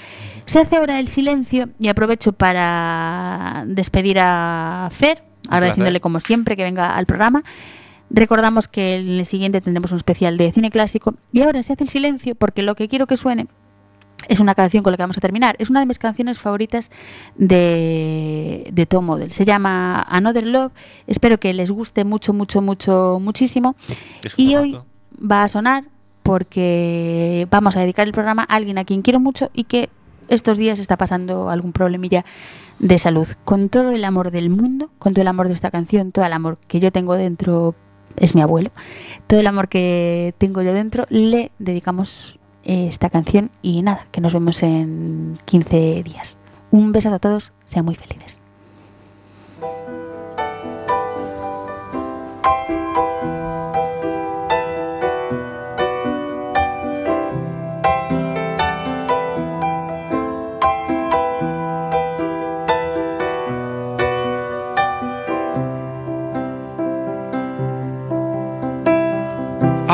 [0.46, 6.64] Se hace ahora el silencio y aprovecho para despedir a Fer, agradeciéndole como siempre que
[6.64, 7.44] venga al programa.
[8.10, 11.84] Recordamos que en el siguiente tendremos un especial de cine clásico y ahora se hace
[11.84, 13.46] el silencio porque lo que quiero que suene
[14.28, 15.56] es una canción con la que vamos a terminar.
[15.58, 16.90] Es una de mis canciones favoritas
[17.36, 19.32] de, de Tom Model.
[19.32, 20.72] Se llama Another Love.
[21.06, 23.76] Espero que les guste mucho, mucho, mucho, muchísimo.
[24.24, 24.78] Es Y hoy
[25.20, 25.84] va a sonar
[26.22, 29.88] porque vamos a dedicar el programa a alguien a quien quiero mucho y que
[30.28, 32.24] estos días está pasando algún problemilla
[32.78, 33.26] de salud.
[33.44, 36.32] Con todo el amor del mundo, con todo el amor de esta canción, todo el
[36.32, 37.74] amor que yo tengo dentro
[38.16, 38.70] es mi abuelo,
[39.26, 44.20] todo el amor que tengo yo dentro, le dedicamos eh, esta canción y nada, que
[44.20, 46.36] nos vemos en 15 días.
[46.70, 48.39] Un besazo a todos, sean muy felices.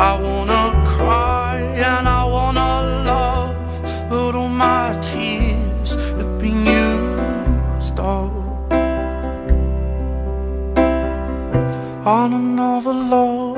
[0.00, 2.70] I wanna cry and I wanna
[3.04, 8.30] love, but all my tears have been used up
[12.06, 13.56] on another love,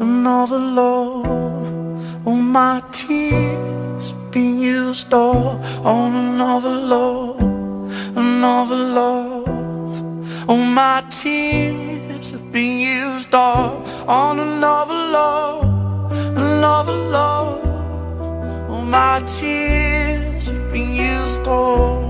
[0.00, 1.26] another love.
[2.24, 7.42] All my tears have been used up on another love,
[8.16, 9.57] another love.
[10.48, 18.70] All my tears have been used up on another love, another love.
[18.70, 22.07] All my tears have been used up.